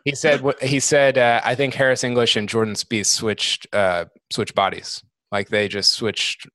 he 0.04 0.14
said 0.14 0.42
he 0.62 0.80
said 0.80 1.18
uh, 1.18 1.40
I 1.44 1.54
think 1.54 1.74
Harris 1.74 2.04
English 2.04 2.36
and 2.36 2.48
Jordan 2.48 2.74
Spieth 2.74 3.06
switched 3.06 3.66
uh, 3.74 4.06
switched 4.30 4.54
bodies, 4.54 5.02
like 5.32 5.48
they 5.48 5.68
just 5.68 5.92
switched 5.92 6.46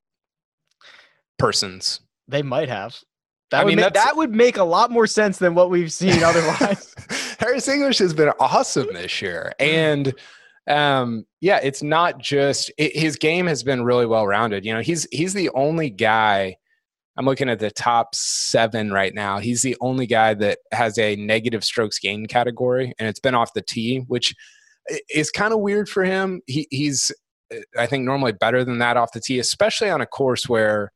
persons. 1.40 2.02
They 2.28 2.42
might 2.42 2.70
have. 2.70 2.98
That 3.52 3.62
I 3.62 3.64
would 3.66 3.70
mean, 3.70 3.84
make, 3.84 3.94
that 3.94 4.16
would 4.16 4.34
make 4.34 4.58
a 4.58 4.64
lot 4.64 4.92
more 4.92 5.08
sense 5.08 5.38
than 5.38 5.56
what 5.56 5.70
we've 5.70 5.92
seen 5.92 6.24
otherwise. 6.24 6.96
Harris 7.40 7.68
English 7.68 7.98
has 7.98 8.14
been 8.14 8.32
awesome 8.40 8.88
this 8.94 9.22
year, 9.22 9.54
and 9.60 10.14
um, 10.68 11.26
yeah, 11.40 11.60
it's 11.62 11.82
not 11.82 12.20
just 12.20 12.72
it, 12.78 12.96
his 12.96 13.16
game 13.16 13.48
has 13.48 13.64
been 13.64 13.84
really 13.84 14.06
well 14.06 14.28
rounded. 14.28 14.66
You 14.66 14.74
know, 14.74 14.82
he's 14.82 15.08
he's 15.12 15.34
the 15.34 15.50
only 15.52 15.90
guy. 15.90 16.56
I'm 17.18 17.26
looking 17.26 17.50
at 17.50 17.60
the 17.60 17.72
top 17.72 18.16
seven 18.16 18.92
right 18.92 19.14
now. 19.14 19.40
He's 19.40 19.62
the 19.62 19.76
only 19.82 20.08
guy 20.08 20.34
that 20.36 20.60
has 20.72 20.98
a 20.98 21.16
negative 21.18 21.64
strokes 21.64 22.00
gain 22.00 22.26
category, 22.26 22.94
and 23.00 23.08
it's 23.08 23.20
been 23.20 23.36
off 23.36 23.54
the 23.54 23.62
tee, 23.62 24.04
which 24.08 24.34
is 25.10 25.30
kind 25.30 25.54
of 25.54 25.60
weird 25.60 25.90
for 25.90 26.04
him. 26.04 26.42
He, 26.48 26.68
he's, 26.72 27.12
I 27.78 27.86
think, 27.86 28.06
normally 28.06 28.32
better 28.32 28.64
than 28.64 28.80
that 28.80 28.98
off 28.98 29.12
the 29.12 29.20
tee, 29.20 29.40
especially 29.40 29.90
on 29.90 30.02
a 30.02 30.06
course 30.06 30.48
where 30.48 30.92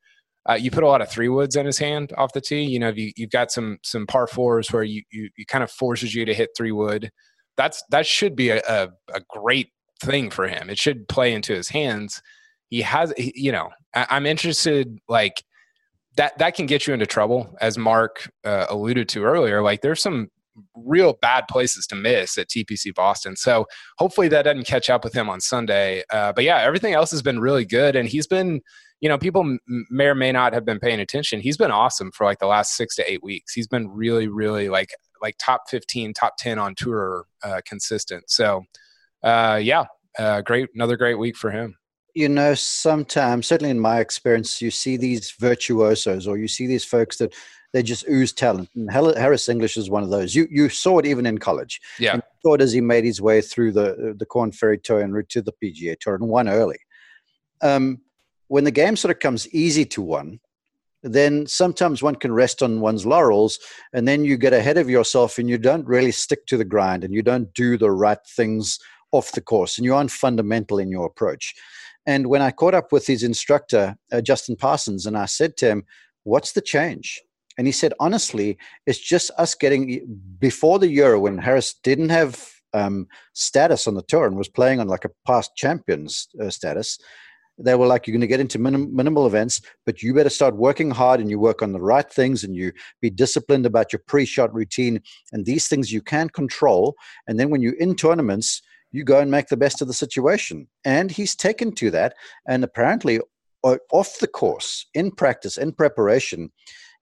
uh, 0.50 0.54
you 0.54 0.72
put 0.72 0.84
a 0.84 0.88
lot 0.88 1.02
of 1.02 1.10
three 1.10 1.30
woods 1.30 1.56
in 1.56 1.66
his 1.66 1.78
hand 1.78 2.14
off 2.18 2.34
the 2.34 2.42
tee. 2.42 2.64
You 2.64 2.80
know, 2.80 2.90
you, 2.90 3.12
you've 3.16 3.32
got 3.32 3.52
some 3.52 3.78
some 3.84 4.08
par 4.08 4.28
fours 4.28 4.72
where 4.72 4.84
you, 4.84 5.04
you, 5.12 5.30
you 5.38 5.46
kind 5.46 5.64
of 5.64 5.72
forces 5.72 6.16
you 6.16 6.24
to 6.26 6.34
hit 6.34 6.50
three 6.56 6.72
wood 6.72 7.12
that's 7.58 7.84
that 7.90 8.06
should 8.06 8.36
be 8.36 8.50
a, 8.50 8.62
a, 8.68 8.90
a 9.14 9.22
great 9.30 9.70
thing 10.02 10.30
for 10.30 10.48
him. 10.48 10.70
It 10.70 10.78
should 10.78 11.08
play 11.08 11.34
into 11.34 11.54
his 11.54 11.70
hands. 11.70 12.22
He 12.70 12.82
has, 12.82 13.14
he, 13.18 13.34
you 13.36 13.52
know, 13.52 13.70
I, 13.94 14.08
I'm 14.10 14.26
interested. 14.26 15.00
Like 15.08 15.44
that, 16.18 16.38
that 16.38 16.56
can 16.56 16.66
get 16.66 16.88
you 16.88 16.94
into 16.94 17.06
trouble, 17.06 17.56
as 17.62 17.78
Mark 17.78 18.30
uh, 18.44 18.66
alluded 18.70 19.10
to 19.10 19.24
earlier. 19.24 19.62
Like 19.62 19.82
there's 19.82 20.02
some 20.02 20.30
real 20.76 21.14
bad 21.22 21.48
places 21.50 21.86
to 21.88 21.96
miss 21.96 22.38
at 22.38 22.50
TPC 22.50 22.94
Boston. 22.94 23.36
So 23.36 23.66
hopefully 23.98 24.28
that 24.30 24.44
doesn't 24.44 24.68
catch 24.68 24.90
up 24.90 25.04
with 25.04 25.14
him 25.14 25.30
on 25.30 25.42
Sunday. 25.42 26.04
Uh, 26.10 26.32
but 26.34 26.44
yeah, 26.44 26.62
everything 26.62 26.94
else 26.94 27.12
has 27.12 27.22
been 27.22 27.40
really 27.40 27.66
good, 27.66 27.96
and 27.96 28.08
he's 28.08 28.28
been, 28.28 28.62
you 29.02 29.10
know, 29.10 29.18
people 29.18 29.42
m- 29.42 29.60
may 29.90 30.06
or 30.06 30.16
may 30.16 30.32
not 30.32 30.54
have 30.54 30.66
been 30.66 30.80
paying 30.80 31.00
attention. 31.00 31.42
He's 31.42 31.58
been 31.58 31.72
awesome 31.72 32.12
for 32.12 32.26
like 32.26 32.40
the 32.40 32.48
last 32.48 32.76
six 32.76 32.96
to 32.96 33.12
eight 33.12 33.24
weeks. 33.24 33.54
He's 33.54 33.68
been 33.68 33.90
really, 33.90 34.28
really 34.28 34.70
like 34.70 34.90
like 35.26 35.36
top 35.40 35.64
15, 35.70 36.14
top 36.14 36.38
10 36.38 36.60
on 36.60 36.76
tour 36.76 37.26
uh, 37.44 37.62
consistent. 37.66 38.30
So, 38.30 38.64
uh, 39.24 39.60
yeah, 39.62 39.86
uh, 40.20 40.42
great, 40.42 40.70
another 40.76 40.96
great 40.96 41.16
week 41.16 41.36
for 41.36 41.50
him. 41.50 41.76
You 42.14 42.30
know, 42.30 42.54
sometimes, 42.54 43.48
certainly 43.48 43.72
in 43.72 43.80
my 43.80 44.00
experience, 44.00 44.62
you 44.62 44.70
see 44.70 44.98
these 44.98 45.32
virtuosos 45.32 46.28
or 46.28 46.38
you 46.38 46.48
see 46.48 46.68
these 46.68 46.86
folks 46.86 47.18
that 47.18 47.34
they 47.74 47.82
just 47.82 48.08
ooze 48.08 48.32
talent. 48.32 48.70
And 48.76 48.90
Harris 48.90 49.50
English 49.50 49.78
is 49.78 49.90
one 49.90 50.04
of 50.04 50.12
those. 50.12 50.34
You 50.36 50.48
you 50.50 50.70
saw 50.70 51.00
it 51.00 51.06
even 51.06 51.26
in 51.26 51.40
college. 51.40 51.82
Yeah. 52.00 52.14
And 52.14 52.24
saw 52.42 52.54
it 52.54 52.62
as 52.62 52.72
he 52.72 52.80
made 52.80 53.04
his 53.04 53.20
way 53.20 53.42
through 53.42 53.74
the 53.74 54.16
the 54.18 54.26
Korn 54.26 54.54
Ferry 54.54 54.78
Tour 54.78 55.02
and 55.02 55.14
route 55.14 55.28
to 55.30 55.42
the 55.42 55.54
PGA 55.62 56.00
Tour 56.00 56.16
and 56.16 56.30
won 56.30 56.48
early. 56.48 56.78
Um, 57.62 58.00
when 58.48 58.64
the 58.64 58.72
game 58.72 58.96
sort 58.96 59.12
of 59.12 59.20
comes 59.20 59.50
easy 59.50 59.86
to 59.86 60.02
one, 60.02 60.40
then 61.06 61.46
sometimes 61.46 62.02
one 62.02 62.16
can 62.16 62.34
rest 62.34 62.64
on 62.64 62.82
one's 62.82 63.06
laurels 63.06 63.60
and 63.94 64.08
then 64.08 64.26
you 64.26 64.38
get 64.38 64.54
ahead 64.54 64.78
of 64.78 64.90
yourself 64.90 65.38
and 65.38 65.48
you 65.48 65.58
don't 65.58 65.88
really 65.88 66.12
stick 66.12 66.48
to 66.48 66.58
the 66.58 66.66
grind 66.66 67.04
and 67.04 67.14
you 67.14 67.22
don't 67.22 67.54
do 67.54 67.78
the 67.78 67.92
right 67.92 68.18
things 68.28 68.80
off 69.12 69.32
the 69.34 69.42
course 69.42 69.78
and 69.78 69.86
you 69.86 69.94
aren't 69.94 70.10
fundamental 70.10 70.80
in 70.80 70.90
your 70.90 71.06
approach. 71.06 71.54
And 72.08 72.28
when 72.28 72.42
I 72.42 72.52
caught 72.52 72.74
up 72.74 72.92
with 72.92 73.06
his 73.06 73.24
instructor, 73.24 73.96
uh, 74.12 74.22
Justin 74.22 74.56
Parsons, 74.56 75.06
and 75.06 75.18
I 75.18 75.26
said 75.26 75.58
to 75.58 75.68
him, 75.68 75.84
What's 76.24 76.54
the 76.54 76.62
change? 76.62 77.22
And 77.58 77.68
he 77.68 77.74
said, 77.74 77.94
Honestly, 78.00 78.58
it's 78.88 79.00
just 79.00 79.32
us 79.38 79.54
getting 79.54 80.20
before 80.40 80.80
the 80.80 80.90
Euro 80.90 81.20
when 81.20 81.38
Harris 81.38 81.76
didn't 81.84 82.10
have 82.10 82.48
um, 82.74 83.08
status 83.34 83.88
on 83.88 83.94
the 83.94 84.02
tour 84.04 84.26
and 84.26 84.38
was 84.38 84.50
playing 84.50 84.80
on 84.80 84.88
like 84.88 85.06
a 85.06 85.12
past 85.26 85.56
champions 85.56 86.28
uh, 86.42 86.50
status 86.50 87.00
they 87.58 87.76
were 87.76 87.88
like, 87.88 88.06
you're 88.06 88.14
going 88.14 88.22
to 88.22 88.28
get 88.28 88.40
into 88.40 88.60
minim- 88.60 88.94
minimal 88.96 89.28
events, 89.28 89.62
but 89.86 90.02
you 90.02 90.14
better 90.14 90.30
start 90.30 90.56
working 90.56 90.92
hard 90.92 91.20
and 91.20 91.30
you 91.30 91.40
work 91.40 91.62
on 91.62 91.72
the 91.72 91.80
right 91.80 92.12
things 92.12 92.44
and 92.44 92.56
you 92.56 92.72
be 93.02 93.10
disciplined 93.10 93.66
about 93.66 93.94
your 93.94 94.02
pre 94.08 94.26
shot 94.26 94.54
routine. 94.54 95.02
And 95.32 95.46
these 95.46 95.68
things 95.68 95.92
you 95.92 96.02
can 96.02 96.30
control. 96.30 96.96
And 97.28 97.40
then 97.40 97.50
when 97.50 97.62
you're 97.62 97.74
in 97.74 97.96
tournaments, 97.96 98.62
you 98.92 99.04
go 99.04 99.20
and 99.20 99.32
make 99.32 99.48
the 99.48 99.58
best 99.58 99.82
of 99.82 99.88
the 99.88 99.94
situation. 99.94 100.68
And 100.84 101.12
he's 101.12 101.36
taken 101.36 101.74
to 101.76 101.92
that. 101.92 102.14
And 102.48 102.64
apparently, 102.64 103.20
off 103.64 104.20
the 104.20 104.28
course, 104.28 104.86
in 104.94 105.12
practice, 105.12 105.58
in 105.58 105.72
preparation, 105.72 106.52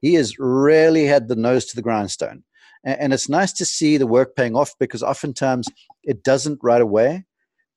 he 0.02 0.13
has 0.16 0.38
really 0.39 1.06
had 1.06 1.28
the 1.28 1.36
nose 1.36 1.66
to 1.66 1.76
the 1.76 1.82
grindstone. 1.82 2.44
And 2.86 3.13
it's 3.13 3.30
nice 3.30 3.54
to 3.54 3.66
see 3.66 3.98
the 3.98 4.08
work 4.08 4.36
paying 4.36 4.56
off 4.56 4.74
because 4.80 5.04
oftentimes 5.04 5.68
it 6.04 6.24
doesn't 6.24 6.60
right 6.62 6.82
away. 6.82 7.26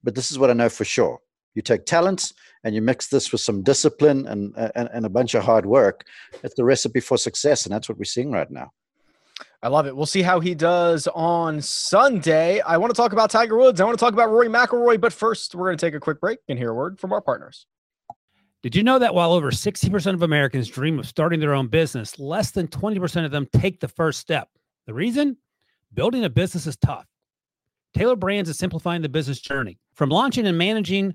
But 0.03 0.15
this 0.15 0.31
is 0.31 0.39
what 0.39 0.51
I 0.51 0.53
know 0.53 0.69
for 0.69 0.85
sure. 0.85 1.21
You 1.55 1.63
take 1.63 1.87
talents 1.87 2.35
and 2.67 2.75
you 2.75 2.83
mix 2.83 3.07
this 3.07 3.31
with 3.31 3.41
some 3.41 3.63
discipline 3.63 4.27
and, 4.27 4.53
and, 4.75 4.91
and 4.93 5.07
a 5.07 5.09
bunch 5.09 5.35
of 5.35 5.45
hard 5.45 5.65
work, 5.65 6.05
it's 6.43 6.57
the 6.57 6.65
recipe 6.65 6.99
for 6.99 7.17
success. 7.17 7.65
And 7.65 7.73
that's 7.73 7.89
what 7.89 7.97
we're 7.97 8.03
seeing 8.05 8.33
right 8.33 8.51
now. 8.51 8.73
I 9.63 9.69
love 9.69 9.87
it. 9.87 9.95
We'll 9.95 10.05
see 10.05 10.23
how 10.23 10.41
he 10.41 10.53
does 10.57 11.07
on 11.15 11.63
Sunday. 11.63 12.59
I 12.61 12.77
want 12.79 12.91
to 12.93 12.97
talk 12.97 13.13
about 13.13 13.31
Tiger 13.31 13.57
Woods. 13.57 13.81
I 13.81 13.85
want 13.85 13.97
to 13.97 14.05
talk 14.05 14.15
about 14.15 14.33
Rory 14.33 14.49
McIlroy, 14.49 15.01
but 15.01 15.13
first 15.13 15.55
we're 15.55 15.69
going 15.69 15.79
to 15.79 15.87
take 15.87 15.95
a 15.95 16.01
quick 16.01 16.21
break 16.21 16.41
and 16.49 16.59
hear 16.59 16.71
a 16.71 16.75
word 16.75 16.99
from 16.99 17.13
our 17.13 17.21
partners. 17.21 17.67
Did 18.65 18.75
you 18.75 18.83
know 18.83 18.99
that 18.99 19.15
while 19.15 19.33
over 19.33 19.53
60% 19.53 20.15
of 20.15 20.23
Americans 20.23 20.67
dream 20.67 20.99
of 20.99 21.07
starting 21.07 21.39
their 21.39 21.55
own 21.55 21.69
business, 21.69 22.19
less 22.19 22.51
than 22.51 22.67
20% 22.67 23.25
of 23.25 23.31
them 23.31 23.47
take 23.53 23.79
the 23.79 23.87
first 23.87 24.19
step? 24.19 24.49
The 24.87 24.95
reason? 24.95 25.37
Building 25.95 26.25
a 26.25 26.31
business 26.31 26.67
is 26.67 26.77
tough. 26.77 27.07
Tailor 27.95 28.17
Brands 28.17 28.51
is 28.51 28.59
simplifying 28.59 29.03
the 29.03 29.09
business 29.09 29.41
journey. 29.41 29.79
From 29.95 30.09
launching 30.09 30.49
and 30.49 30.59
managing 30.59 31.15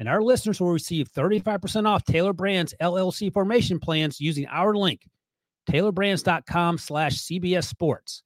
And 0.00 0.08
our 0.08 0.22
listeners 0.22 0.58
will 0.60 0.72
receive 0.72 1.12
35% 1.12 1.86
off 1.86 2.04
Tailor 2.04 2.32
Brands 2.32 2.74
LLC 2.80 3.30
formation 3.30 3.78
plans 3.78 4.18
using 4.18 4.46
our 4.46 4.74
link, 4.74 5.06
tailorbrands.com 5.70 6.78
slash 6.78 7.18
CBS 7.18 7.64
Sports. 7.64 8.22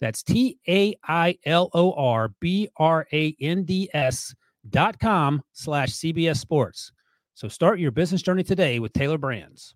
That's 0.00 0.22
T 0.22 0.58
A 0.66 0.94
I 1.06 1.38
L 1.44 1.68
O 1.74 1.92
R 1.92 2.30
B 2.40 2.68
R 2.78 3.06
A 3.12 3.36
N 3.38 3.64
D 3.64 3.90
S 3.92 4.34
dot 4.68 4.98
com 4.98 5.42
slash 5.52 5.90
CBS 5.90 6.38
Sports. 6.38 6.90
So 7.34 7.48
start 7.48 7.80
your 7.80 7.90
business 7.90 8.22
journey 8.22 8.42
today 8.42 8.78
with 8.78 8.94
Tailor 8.94 9.18
Brands. 9.18 9.74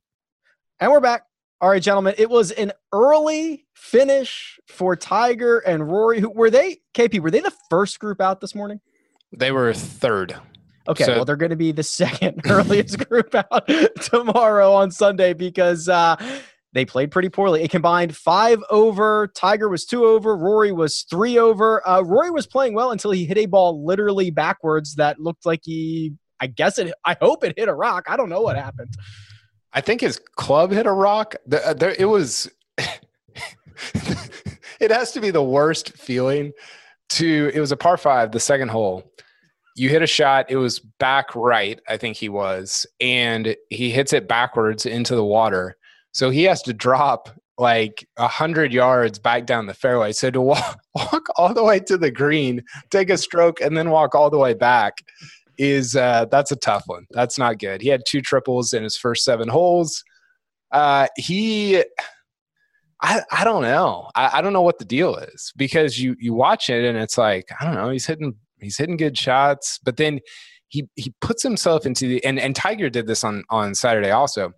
And 0.80 0.90
we're 0.90 1.00
back. 1.00 1.24
All 1.60 1.68
right, 1.68 1.82
gentlemen. 1.82 2.14
It 2.16 2.30
was 2.30 2.52
an 2.52 2.72
early 2.92 3.66
finish 3.74 4.58
for 4.66 4.96
Tiger 4.96 5.58
and 5.58 5.90
Rory. 5.90 6.20
Who 6.20 6.30
were 6.30 6.50
they? 6.50 6.78
KP, 6.94 7.20
were 7.20 7.30
they 7.30 7.40
the 7.40 7.52
first 7.68 7.98
group 7.98 8.20
out 8.20 8.40
this 8.40 8.54
morning? 8.54 8.80
They 9.30 9.52
were 9.52 9.74
third. 9.74 10.34
Okay, 10.88 11.04
so, 11.04 11.16
well, 11.16 11.24
they're 11.26 11.36
going 11.36 11.50
to 11.50 11.56
be 11.56 11.72
the 11.72 11.82
second 11.82 12.40
earliest 12.46 13.08
group 13.08 13.34
out 13.34 13.68
tomorrow 14.00 14.72
on 14.72 14.90
Sunday 14.90 15.34
because 15.34 15.88
uh, 15.88 16.16
they 16.72 16.84
played 16.84 17.10
pretty 17.10 17.28
poorly. 17.28 17.62
It 17.62 17.70
combined 17.70 18.16
five 18.16 18.62
over. 18.70 19.30
Tiger 19.34 19.68
was 19.68 19.84
two 19.84 20.04
over. 20.06 20.36
Rory 20.36 20.72
was 20.72 21.02
three 21.02 21.38
over. 21.38 21.86
Uh, 21.86 22.02
Rory 22.02 22.30
was 22.30 22.46
playing 22.46 22.74
well 22.74 22.90
until 22.90 23.10
he 23.10 23.26
hit 23.26 23.38
a 23.38 23.46
ball 23.46 23.84
literally 23.84 24.30
backwards 24.30 24.94
that 24.96 25.20
looked 25.20 25.44
like 25.44 25.60
he. 25.64 26.14
I 26.40 26.46
guess 26.46 26.78
it. 26.78 26.92
I 27.04 27.16
hope 27.20 27.42
it 27.44 27.54
hit 27.58 27.68
a 27.68 27.74
rock. 27.74 28.04
I 28.08 28.16
don't 28.16 28.28
know 28.28 28.40
what 28.40 28.56
happened. 28.56 28.94
I 29.72 29.80
think 29.80 30.00
his 30.00 30.20
club 30.36 30.70
hit 30.70 30.86
a 30.86 30.92
rock. 30.92 31.34
Uh, 31.52 31.74
there, 31.74 31.94
it 31.98 32.06
was. 32.06 32.48
it 34.80 34.90
has 34.90 35.12
to 35.12 35.20
be 35.20 35.30
the 35.30 35.42
worst 35.42 35.96
feeling. 35.96 36.52
To 37.12 37.50
it 37.54 37.58
was 37.58 37.72
a 37.72 37.76
par 37.76 37.96
five, 37.96 38.32
the 38.32 38.40
second 38.40 38.68
hole 38.68 39.10
you 39.78 39.88
hit 39.88 40.02
a 40.02 40.06
shot 40.06 40.46
it 40.50 40.56
was 40.56 40.80
back 40.98 41.34
right 41.34 41.80
i 41.88 41.96
think 41.96 42.16
he 42.16 42.28
was 42.28 42.86
and 43.00 43.56
he 43.70 43.90
hits 43.90 44.12
it 44.12 44.28
backwards 44.28 44.86
into 44.86 45.14
the 45.14 45.24
water 45.24 45.76
so 46.12 46.30
he 46.30 46.44
has 46.44 46.62
to 46.62 46.72
drop 46.72 47.30
like 47.58 48.06
a 48.16 48.28
hundred 48.28 48.72
yards 48.72 49.18
back 49.18 49.46
down 49.46 49.66
the 49.66 49.74
fairway 49.74 50.12
so 50.12 50.30
to 50.30 50.40
walk, 50.42 50.78
walk 50.94 51.26
all 51.36 51.52
the 51.52 51.64
way 51.64 51.78
to 51.78 51.96
the 51.96 52.10
green 52.10 52.62
take 52.90 53.10
a 53.10 53.16
stroke 53.16 53.60
and 53.60 53.76
then 53.76 53.90
walk 53.90 54.14
all 54.14 54.30
the 54.30 54.38
way 54.38 54.54
back 54.54 54.98
is 55.58 55.96
uh, 55.96 56.24
that's 56.30 56.52
a 56.52 56.56
tough 56.56 56.84
one 56.86 57.04
that's 57.10 57.38
not 57.38 57.58
good 57.58 57.82
he 57.82 57.88
had 57.88 58.02
two 58.06 58.20
triples 58.20 58.72
in 58.72 58.82
his 58.82 58.96
first 58.96 59.24
seven 59.24 59.48
holes 59.48 60.04
uh, 60.72 61.06
he 61.16 61.82
I, 63.00 63.22
I 63.30 63.44
don't 63.44 63.62
know. 63.62 64.10
I, 64.16 64.38
I 64.38 64.42
don't 64.42 64.52
know 64.52 64.62
what 64.62 64.78
the 64.78 64.84
deal 64.84 65.16
is 65.16 65.52
because 65.56 66.00
you 66.00 66.16
you 66.18 66.34
watch 66.34 66.68
it 66.68 66.84
and 66.84 66.98
it's 66.98 67.16
like 67.16 67.46
I 67.60 67.64
don't 67.64 67.74
know. 67.74 67.90
He's 67.90 68.06
hitting 68.06 68.34
He's 68.60 68.76
hitting 68.76 68.96
good 68.96 69.16
shots, 69.16 69.78
but 69.82 69.96
then 69.96 70.20
he 70.68 70.88
he 70.96 71.14
puts 71.20 71.42
himself 71.42 71.86
into 71.86 72.06
the 72.06 72.24
and 72.24 72.38
and 72.38 72.54
Tiger 72.54 72.90
did 72.90 73.06
this 73.06 73.24
on 73.24 73.44
on 73.50 73.74
Saturday 73.74 74.10
also. 74.10 74.52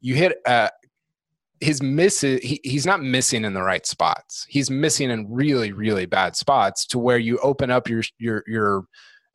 You 0.00 0.14
hit 0.14 0.36
uh 0.46 0.68
his 1.60 1.82
misses 1.82 2.40
he, 2.42 2.60
he's 2.62 2.84
not 2.84 3.02
missing 3.02 3.44
in 3.44 3.54
the 3.54 3.62
right 3.62 3.86
spots. 3.86 4.46
He's 4.48 4.70
missing 4.70 5.10
in 5.10 5.26
really 5.32 5.72
really 5.72 6.06
bad 6.06 6.36
spots 6.36 6.86
to 6.88 6.98
where 6.98 7.18
you 7.18 7.38
open 7.38 7.70
up 7.70 7.88
your 7.88 8.02
your 8.18 8.44
your 8.46 8.84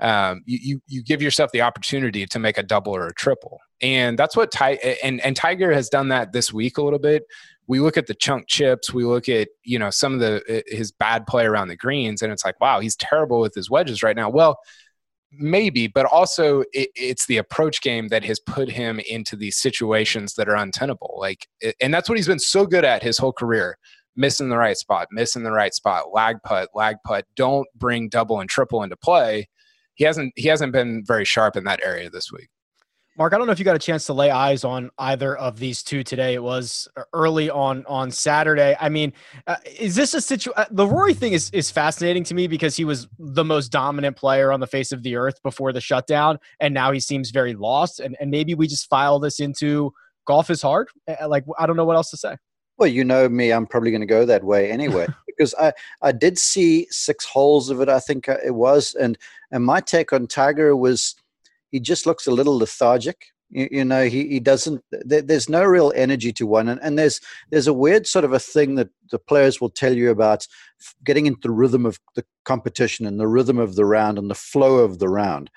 um, 0.02 0.42
you, 0.46 0.60
you 0.62 0.82
you 0.88 1.04
give 1.04 1.22
yourself 1.22 1.52
the 1.52 1.62
opportunity 1.62 2.26
to 2.26 2.40
make 2.40 2.58
a 2.58 2.64
double 2.64 2.96
or 2.96 3.06
a 3.06 3.14
triple, 3.14 3.60
and 3.82 4.18
that's 4.18 4.36
what 4.36 4.52
Ty 4.52 4.72
and 5.04 5.22
and 5.22 5.36
Tiger 5.36 5.72
has 5.72 5.90
done 5.90 6.08
that 6.10 6.34
this 6.34 6.52
week 6.52 6.80
a 6.80 6.82
little 6.82 7.00
bit. 7.00 7.24
We 7.68 7.80
look 7.80 7.98
at 7.98 8.08
the 8.08 8.16
chunk 8.16 8.48
chips, 8.48 8.94
we 8.94 9.06
look 9.06 9.30
at 9.30 9.50
you 9.64 9.80
know 9.80 9.90
some 9.90 10.14
of 10.14 10.20
the 10.20 10.42
uh, 10.50 10.62
his 10.68 10.92
bad 10.92 11.26
play 11.28 11.46
around 11.46 11.70
the 11.70 11.78
greens, 11.78 12.22
and 12.22 12.32
it's 12.32 12.46
like 12.46 12.60
wow, 12.60 12.80
he's 12.80 12.96
terrible 12.96 13.40
with 13.40 13.54
his 13.56 13.70
wedges 13.70 14.04
right 14.04 14.16
now. 14.16 14.30
Well, 14.30 14.58
maybe, 15.32 15.88
but 15.88 16.06
also 16.06 16.62
it, 16.74 16.90
it's 16.96 17.28
the 17.28 17.38
approach 17.38 17.82
game 17.82 18.10
that 18.10 18.26
has 18.26 18.40
put 18.40 18.70
him 18.70 19.00
into 19.10 19.36
these 19.36 19.58
situations 19.58 20.34
that 20.36 20.50
are 20.50 20.56
untenable. 20.56 21.16
Like, 21.20 21.48
and 21.80 21.94
that's 21.94 22.10
what 22.10 22.18
he's 22.18 22.28
been 22.28 22.40
so 22.40 22.66
good 22.66 22.84
at 22.84 23.04
his 23.04 23.18
whole 23.18 23.34
career 23.34 23.78
missing 24.16 24.50
the 24.50 24.58
right 24.58 24.78
spot, 24.78 25.08
missing 25.12 25.44
the 25.44 25.52
right 25.52 25.74
spot, 25.74 26.14
lag 26.14 26.38
putt, 26.44 26.70
lag 26.74 26.98
putt. 27.06 27.26
Don't 27.36 27.68
bring 27.76 28.10
double 28.10 28.40
and 28.40 28.50
triple 28.50 28.84
into 28.84 28.98
play. 28.98 29.48
He 29.96 30.04
hasn't 30.04 30.34
he 30.36 30.48
hasn't 30.48 30.74
been 30.74 31.04
very 31.06 31.26
sharp 31.26 31.56
in 31.56 31.64
that 31.66 31.82
area 31.84 32.10
this 32.10 32.32
week. 32.32 32.50
Mark, 33.18 33.34
I 33.34 33.38
don't 33.38 33.46
know 33.46 33.52
if 33.52 33.60
you 33.60 33.66
got 33.66 33.76
a 33.76 33.80
chance 33.80 34.06
to 34.06 34.14
lay 34.14 34.32
eyes 34.32 34.64
on 34.64 34.90
either 34.98 35.36
of 35.36 35.60
these 35.60 35.84
two 35.84 36.02
today. 36.02 36.34
It 36.34 36.42
was 36.42 36.88
early 37.14 37.50
on 37.50 37.86
on 37.86 38.10
Saturday. 38.10 38.76
I 38.80 38.88
mean, 38.88 39.12
uh, 39.48 39.58
is 39.66 39.96
this 39.96 40.14
a 40.14 40.22
situation? 40.22 40.54
Uh, 40.56 40.66
the 40.72 40.88
Rory 40.88 41.14
thing 41.14 41.34
is 41.34 41.50
is 41.52 41.70
fascinating 41.70 42.24
to 42.26 42.34
me 42.34 42.48
because 42.48 42.78
he 42.78 42.86
was 42.86 43.10
the 43.20 43.44
most 43.44 43.70
dominant 43.70 44.16
player 44.16 44.52
on 44.54 44.62
the 44.62 44.68
face 44.68 44.94
of 44.94 45.04
the 45.04 45.18
earth 45.18 45.44
before 45.44 45.74
the 45.74 45.82
shutdown, 45.82 46.40
and 46.62 46.74
now 46.74 46.94
he 46.94 47.02
seems 47.02 47.32
very 47.32 47.54
lost. 47.54 48.00
And 48.00 48.16
and 48.22 48.32
maybe 48.32 48.56
we 48.56 48.66
just 48.66 48.88
file 48.90 49.20
this 49.20 49.42
into 49.42 49.94
golf 50.26 50.50
is 50.50 50.62
hard. 50.62 50.88
Uh, 51.06 51.28
like 51.28 51.44
I 51.60 51.66
don't 51.68 51.76
know 51.76 51.86
what 51.86 51.98
else 51.98 52.12
to 52.12 52.18
say. 52.18 52.38
Well, 52.78 52.90
you 52.90 53.04
know 53.04 53.28
me, 53.28 53.52
I'm 53.52 53.68
probably 53.68 53.92
going 53.92 54.02
to 54.02 54.08
go 54.08 54.26
that 54.26 54.46
way 54.46 54.72
anyway 54.72 55.06
because 55.28 55.54
I 55.60 55.74
I 56.02 56.14
did 56.14 56.38
see 56.38 56.88
six 56.90 57.26
holes 57.26 57.70
of 57.70 57.82
it. 57.82 57.90
I 57.90 58.00
think 58.00 58.30
uh, 58.30 58.38
it 58.44 58.56
was, 58.56 58.96
and 58.96 59.18
and 59.52 59.66
my 59.66 59.82
take 59.82 60.14
on 60.14 60.28
Tiger 60.28 60.78
was 60.78 61.16
he 61.72 61.80
just 61.80 62.06
looks 62.06 62.28
a 62.28 62.32
little 62.32 62.58
lethargic. 62.58 63.28
You, 63.54 63.84
know, 63.84 64.06
he, 64.06 64.30
he 64.30 64.40
doesn't. 64.40 64.82
There, 64.92 65.22
there's 65.22 65.50
no 65.50 65.64
real 65.64 65.92
energy 65.94 66.32
to 66.34 66.48
one, 66.48 66.70
and, 66.70 66.80
and 66.82 66.98
there's 66.98 67.20
there's 67.50 67.68
a 67.68 67.74
weird 67.74 68.08
sort 68.08 68.24
of 68.24 68.32
a 68.32 68.40
thing 68.40 68.76
that 68.76 68.88
the 69.12 69.20
players 69.20 69.60
will 69.60 69.70
tell 69.70 69.94
you 69.94 70.10
about 70.10 70.48
getting 71.04 71.26
into 71.26 71.42
the 71.42 71.52
rhythm 71.52 71.86
of 71.86 72.00
the 72.16 72.24
competition 72.46 73.06
and 73.06 73.20
the 73.20 73.28
rhythm 73.28 73.60
of 73.60 73.76
the 73.76 73.84
round 73.84 74.18
and 74.18 74.30
the 74.30 74.36
flow 74.36 74.78
of 74.78 75.00
the 75.00 75.10
round. 75.10 75.52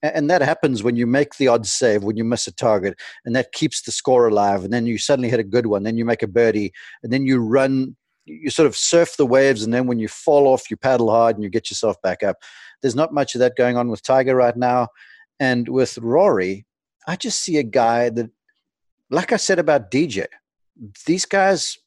And 0.00 0.30
that 0.30 0.42
happens 0.42 0.84
when 0.84 0.94
you 0.94 1.08
make 1.08 1.36
the 1.36 1.48
odd 1.48 1.66
save, 1.66 2.04
when 2.04 2.16
you 2.16 2.22
miss 2.22 2.46
a 2.46 2.52
target, 2.52 2.96
and 3.24 3.34
that 3.34 3.52
keeps 3.52 3.82
the 3.82 3.90
score 3.90 4.28
alive. 4.28 4.62
And 4.62 4.72
then 4.72 4.86
you 4.86 4.96
suddenly 4.96 5.28
hit 5.28 5.40
a 5.40 5.44
good 5.44 5.66
one, 5.66 5.82
then 5.82 5.98
you 5.98 6.04
make 6.04 6.22
a 6.22 6.28
birdie, 6.28 6.72
and 7.02 7.12
then 7.12 7.26
you 7.26 7.40
run 7.40 7.96
you 8.26 8.50
sort 8.50 8.66
of 8.66 8.76
surf 8.76 9.16
the 9.16 9.26
waves 9.26 9.64
and 9.64 9.74
then 9.74 9.86
when 9.86 9.98
you 9.98 10.06
fall 10.08 10.46
off 10.46 10.70
you 10.70 10.76
paddle 10.76 11.10
hard 11.10 11.36
and 11.36 11.42
you 11.42 11.50
get 11.50 11.70
yourself 11.70 12.00
back 12.02 12.22
up 12.22 12.36
there's 12.82 12.94
not 12.94 13.12
much 13.12 13.34
of 13.34 13.38
that 13.38 13.56
going 13.56 13.76
on 13.76 13.88
with 13.88 14.02
tiger 14.02 14.36
right 14.36 14.56
now 14.56 14.88
and 15.40 15.66
with 15.70 15.96
Rory, 15.98 16.66
I 17.08 17.16
just 17.16 17.40
see 17.40 17.56
a 17.56 17.62
guy 17.62 18.10
that, 18.10 18.30
like 19.08 19.32
I 19.32 19.36
said 19.36 19.58
about 19.58 19.90
DJ, 19.90 20.26
these 21.06 21.24
guys' 21.24 21.78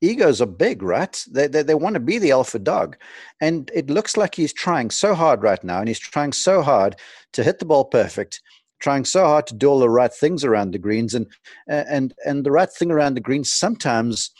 egos 0.00 0.42
are 0.42 0.46
big, 0.46 0.82
right? 0.82 1.24
They, 1.30 1.46
they, 1.46 1.62
they 1.62 1.74
want 1.74 1.94
to 1.94 2.00
be 2.00 2.18
the 2.18 2.32
alpha 2.32 2.58
dog. 2.58 2.96
And 3.40 3.70
it 3.72 3.88
looks 3.88 4.16
like 4.16 4.34
he's 4.34 4.52
trying 4.52 4.90
so 4.90 5.14
hard 5.14 5.44
right 5.44 5.62
now, 5.62 5.78
and 5.78 5.86
he's 5.86 6.00
trying 6.00 6.32
so 6.32 6.60
hard 6.60 6.96
to 7.34 7.44
hit 7.44 7.60
the 7.60 7.64
ball 7.64 7.84
perfect, 7.84 8.42
trying 8.80 9.04
so 9.04 9.24
hard 9.24 9.46
to 9.46 9.54
do 9.54 9.68
all 9.68 9.78
the 9.78 9.88
right 9.88 10.12
things 10.12 10.44
around 10.44 10.72
the 10.72 10.78
greens. 10.78 11.14
And, 11.14 11.26
and, 11.68 12.12
and 12.26 12.44
the 12.44 12.52
right 12.52 12.70
thing 12.70 12.90
around 12.90 13.14
the 13.14 13.20
greens 13.20 13.52
sometimes 13.52 14.32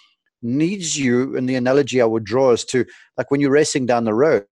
needs 0.42 0.98
you, 0.98 1.36
and 1.36 1.48
the 1.48 1.54
analogy 1.54 2.02
I 2.02 2.06
would 2.06 2.24
draw 2.24 2.50
is 2.52 2.64
to 2.66 2.84
like 3.16 3.30
when 3.30 3.40
you're 3.40 3.50
racing 3.52 3.86
down 3.86 4.04
the 4.04 4.14
road, 4.14 4.46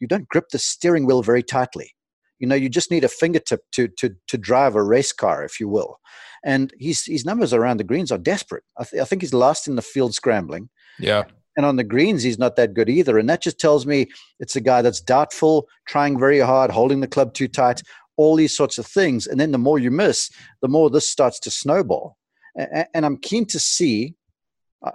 you 0.00 0.06
don't 0.06 0.28
grip 0.28 0.48
the 0.50 0.58
steering 0.58 1.04
wheel 1.04 1.22
very 1.22 1.42
tightly 1.42 1.94
you 2.38 2.46
know, 2.46 2.54
you 2.54 2.68
just 2.68 2.90
need 2.90 3.04
a 3.04 3.08
fingertip 3.08 3.60
to 3.72 3.88
to 3.88 4.14
to 4.28 4.38
drive 4.38 4.74
a 4.74 4.82
race 4.82 5.12
car, 5.12 5.44
if 5.44 5.60
you 5.60 5.68
will. 5.68 5.98
And 6.44 6.72
his 6.78 7.04
his 7.04 7.24
numbers 7.24 7.52
around 7.52 7.78
the 7.78 7.84
greens 7.84 8.12
are 8.12 8.18
desperate. 8.18 8.64
I, 8.76 8.84
th- 8.84 9.00
I 9.00 9.04
think 9.04 9.22
he's 9.22 9.34
last 9.34 9.66
in 9.68 9.76
the 9.76 9.82
field 9.82 10.14
scrambling. 10.14 10.68
Yeah. 10.98 11.24
And 11.56 11.64
on 11.64 11.76
the 11.76 11.84
greens, 11.84 12.22
he's 12.22 12.38
not 12.38 12.56
that 12.56 12.74
good 12.74 12.88
either. 12.88 13.16
And 13.16 13.28
that 13.30 13.40
just 13.40 13.60
tells 13.60 13.86
me 13.86 14.08
it's 14.40 14.56
a 14.56 14.60
guy 14.60 14.82
that's 14.82 15.00
doubtful, 15.00 15.68
trying 15.86 16.18
very 16.18 16.40
hard, 16.40 16.70
holding 16.70 17.00
the 17.00 17.06
club 17.06 17.32
too 17.32 17.46
tight, 17.46 17.80
all 18.16 18.34
these 18.34 18.56
sorts 18.56 18.76
of 18.76 18.86
things. 18.86 19.28
And 19.28 19.38
then 19.38 19.52
the 19.52 19.58
more 19.58 19.78
you 19.78 19.92
miss, 19.92 20.30
the 20.62 20.68
more 20.68 20.90
this 20.90 21.08
starts 21.08 21.38
to 21.40 21.50
snowball. 21.50 22.16
And, 22.56 23.06
I'm 23.06 23.16
keen 23.16 23.46
to 23.46 23.58
see. 23.58 24.14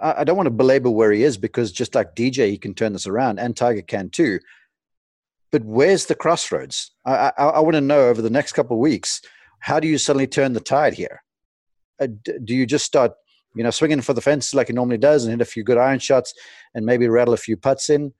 I 0.00 0.22
don't 0.22 0.36
want 0.36 0.46
to 0.46 0.52
belabor 0.52 0.90
where 0.90 1.12
he 1.12 1.24
is 1.24 1.36
because 1.36 1.72
just 1.72 1.94
like 1.94 2.14
DJ, 2.14 2.50
he 2.50 2.58
can 2.58 2.74
turn 2.74 2.92
this 2.92 3.06
around, 3.06 3.40
and 3.40 3.56
Tiger 3.56 3.82
can 3.82 4.08
too 4.08 4.38
but 5.50 5.64
where's 5.64 6.06
the 6.06 6.14
crossroads? 6.14 6.92
I, 7.04 7.32
I, 7.36 7.44
I 7.44 7.60
want 7.60 7.74
to 7.74 7.80
know 7.80 8.08
over 8.08 8.22
the 8.22 8.30
next 8.30 8.52
couple 8.52 8.76
of 8.76 8.80
weeks, 8.80 9.20
how 9.60 9.80
do 9.80 9.88
you 9.88 9.98
suddenly 9.98 10.26
turn 10.26 10.52
the 10.52 10.60
tide 10.60 10.94
here? 10.94 11.22
Uh, 12.00 12.08
do 12.44 12.54
you 12.54 12.66
just 12.66 12.86
start, 12.86 13.12
you 13.54 13.62
know, 13.62 13.70
swinging 13.70 14.00
for 14.00 14.14
the 14.14 14.20
fences 14.20 14.54
like 14.54 14.68
he 14.68 14.72
normally 14.72 14.98
does 14.98 15.24
and 15.24 15.32
hit 15.32 15.40
a 15.40 15.50
few 15.50 15.62
good 15.62 15.78
iron 15.78 15.98
shots 15.98 16.32
and 16.74 16.86
maybe 16.86 17.08
rattle 17.08 17.34
a 17.34 17.38
few 17.38 17.56
putts 17.56 17.90
in? 17.90 18.12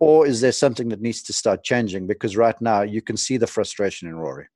Or 0.00 0.26
is 0.26 0.40
there 0.40 0.52
something 0.52 0.88
that 0.88 1.00
needs 1.00 1.22
to 1.24 1.32
start 1.32 1.62
changing? 1.62 2.06
Because 2.06 2.36
right 2.36 2.58
now 2.60 2.82
you 2.82 3.02
can 3.02 3.16
see 3.16 3.36
the 3.36 3.46
frustration 3.46 4.08
in 4.08 4.16
Rory. 4.16 4.46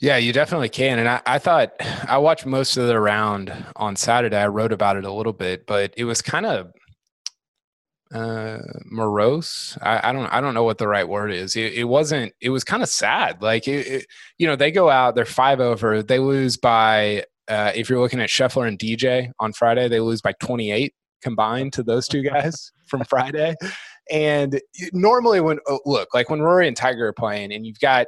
Yeah, 0.00 0.16
you 0.16 0.32
definitely 0.32 0.70
can. 0.70 0.98
And 0.98 1.08
I, 1.08 1.22
I, 1.24 1.38
thought 1.38 1.72
I 2.08 2.18
watched 2.18 2.46
most 2.46 2.76
of 2.76 2.88
the 2.88 2.98
round 2.98 3.52
on 3.76 3.96
Saturday. 3.96 4.36
I 4.36 4.48
wrote 4.48 4.72
about 4.72 4.96
it 4.96 5.04
a 5.04 5.12
little 5.12 5.32
bit, 5.32 5.66
but 5.66 5.94
it 5.96 6.04
was 6.04 6.20
kind 6.20 6.46
of 6.46 6.72
uh 8.14 8.58
morose. 8.84 9.76
I, 9.82 10.08
I, 10.08 10.12
don't 10.12 10.26
i 10.32 10.40
don't 10.40 10.54
know 10.54 10.62
what 10.62 10.78
the 10.78 10.86
right 10.86 11.08
word 11.08 11.32
is. 11.32 11.56
It, 11.56 11.74
it 11.74 11.84
wasn't 11.84 12.32
it 12.40 12.50
was 12.50 12.62
kind 12.62 12.82
of 12.82 12.88
sad. 12.88 13.42
Like 13.42 13.66
it, 13.66 13.86
it, 13.86 14.06
you 14.38 14.46
know 14.46 14.56
they 14.56 14.70
go 14.70 14.88
out 14.88 15.14
they're 15.16 15.24
five 15.24 15.60
over 15.60 16.02
they 16.02 16.20
lose 16.20 16.56
by 16.56 17.24
uh 17.48 17.72
if 17.74 17.90
you're 17.90 18.00
looking 18.00 18.20
at 18.20 18.30
Scheffler 18.30 18.68
and 18.68 18.78
dj 18.78 19.30
on 19.40 19.52
friday 19.52 19.88
they 19.88 20.00
lose 20.00 20.22
by 20.22 20.32
28 20.40 20.94
combined 21.22 21.72
to 21.72 21.82
those 21.82 22.06
two 22.06 22.22
guys 22.22 22.72
from 22.86 23.04
friday. 23.04 23.54
And 24.10 24.60
normally 24.92 25.40
when 25.40 25.58
oh, 25.66 25.80
look 25.84 26.14
like 26.14 26.30
when 26.30 26.40
rory 26.40 26.68
and 26.68 26.76
tiger 26.76 27.08
are 27.08 27.12
playing 27.12 27.52
and 27.52 27.66
you've 27.66 27.80
got 27.80 28.06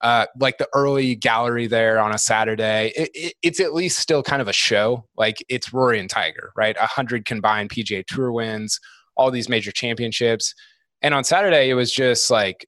uh, 0.00 0.26
like 0.38 0.58
the 0.58 0.68
early 0.74 1.16
gallery 1.16 1.66
there 1.66 1.98
on 1.98 2.14
a 2.14 2.18
Saturday, 2.18 2.92
it, 2.96 3.10
it, 3.14 3.34
it's 3.42 3.60
at 3.60 3.74
least 3.74 3.98
still 3.98 4.22
kind 4.22 4.40
of 4.40 4.46
a 4.46 4.52
show. 4.52 5.04
Like 5.16 5.44
it's 5.48 5.72
Rory 5.72 5.98
and 5.98 6.08
Tiger, 6.08 6.52
right? 6.56 6.76
A 6.76 6.86
hundred 6.86 7.24
combined 7.24 7.70
PGA 7.70 8.04
Tour 8.06 8.30
wins, 8.30 8.78
all 9.18 9.30
these 9.30 9.48
major 9.48 9.72
championships. 9.72 10.54
And 11.02 11.12
on 11.12 11.24
Saturday, 11.24 11.68
it 11.68 11.74
was 11.74 11.92
just 11.92 12.30
like, 12.30 12.66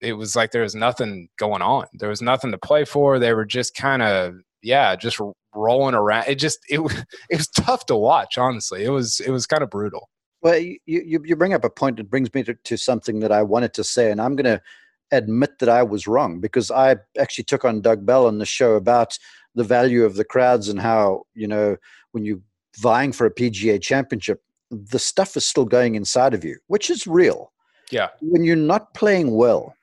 it 0.00 0.12
was 0.12 0.36
like 0.36 0.52
there 0.52 0.62
was 0.62 0.74
nothing 0.74 1.28
going 1.38 1.62
on. 1.62 1.86
There 1.94 2.08
was 2.08 2.22
nothing 2.22 2.52
to 2.52 2.58
play 2.58 2.84
for. 2.84 3.18
They 3.18 3.32
were 3.32 3.44
just 3.44 3.74
kind 3.74 4.02
of, 4.02 4.34
yeah, 4.62 4.94
just 4.94 5.18
rolling 5.54 5.94
around. 5.94 6.26
It 6.28 6.36
just, 6.36 6.60
it, 6.68 6.80
it 7.30 7.36
was 7.36 7.48
tough 7.48 7.86
to 7.86 7.96
watch, 7.96 8.38
honestly. 8.38 8.84
It 8.84 8.90
was, 8.90 9.20
it 9.20 9.30
was 9.30 9.46
kind 9.46 9.62
of 9.62 9.70
brutal. 9.70 10.08
Well, 10.40 10.58
you, 10.58 10.78
you, 10.86 11.20
you 11.24 11.34
bring 11.34 11.52
up 11.52 11.64
a 11.64 11.70
point 11.70 11.96
that 11.96 12.10
brings 12.10 12.32
me 12.32 12.44
to, 12.44 12.54
to 12.54 12.76
something 12.76 13.18
that 13.20 13.32
I 13.32 13.42
wanted 13.42 13.74
to 13.74 13.82
say, 13.82 14.12
and 14.12 14.20
I'm 14.20 14.36
going 14.36 14.44
to 14.44 14.62
admit 15.10 15.58
that 15.58 15.68
I 15.68 15.82
was 15.82 16.06
wrong 16.06 16.38
because 16.38 16.70
I 16.70 16.96
actually 17.18 17.44
took 17.44 17.64
on 17.64 17.80
Doug 17.80 18.06
Bell 18.06 18.26
on 18.26 18.38
the 18.38 18.46
show 18.46 18.74
about 18.74 19.18
the 19.54 19.64
value 19.64 20.04
of 20.04 20.14
the 20.14 20.24
crowds 20.24 20.68
and 20.68 20.78
how, 20.78 21.24
you 21.34 21.48
know, 21.48 21.76
when 22.12 22.24
you're 22.24 22.40
vying 22.76 23.12
for 23.12 23.26
a 23.26 23.34
PGA 23.34 23.80
championship, 23.80 24.42
the 24.70 24.98
stuff 24.98 25.36
is 25.36 25.46
still 25.46 25.64
going 25.64 25.94
inside 25.94 26.34
of 26.34 26.44
you, 26.44 26.58
which 26.66 26.90
is 26.90 27.06
real. 27.06 27.52
Yeah. 27.90 28.08
When 28.20 28.44
you're 28.44 28.56
not 28.56 28.94
playing 28.94 29.34
well, 29.34 29.74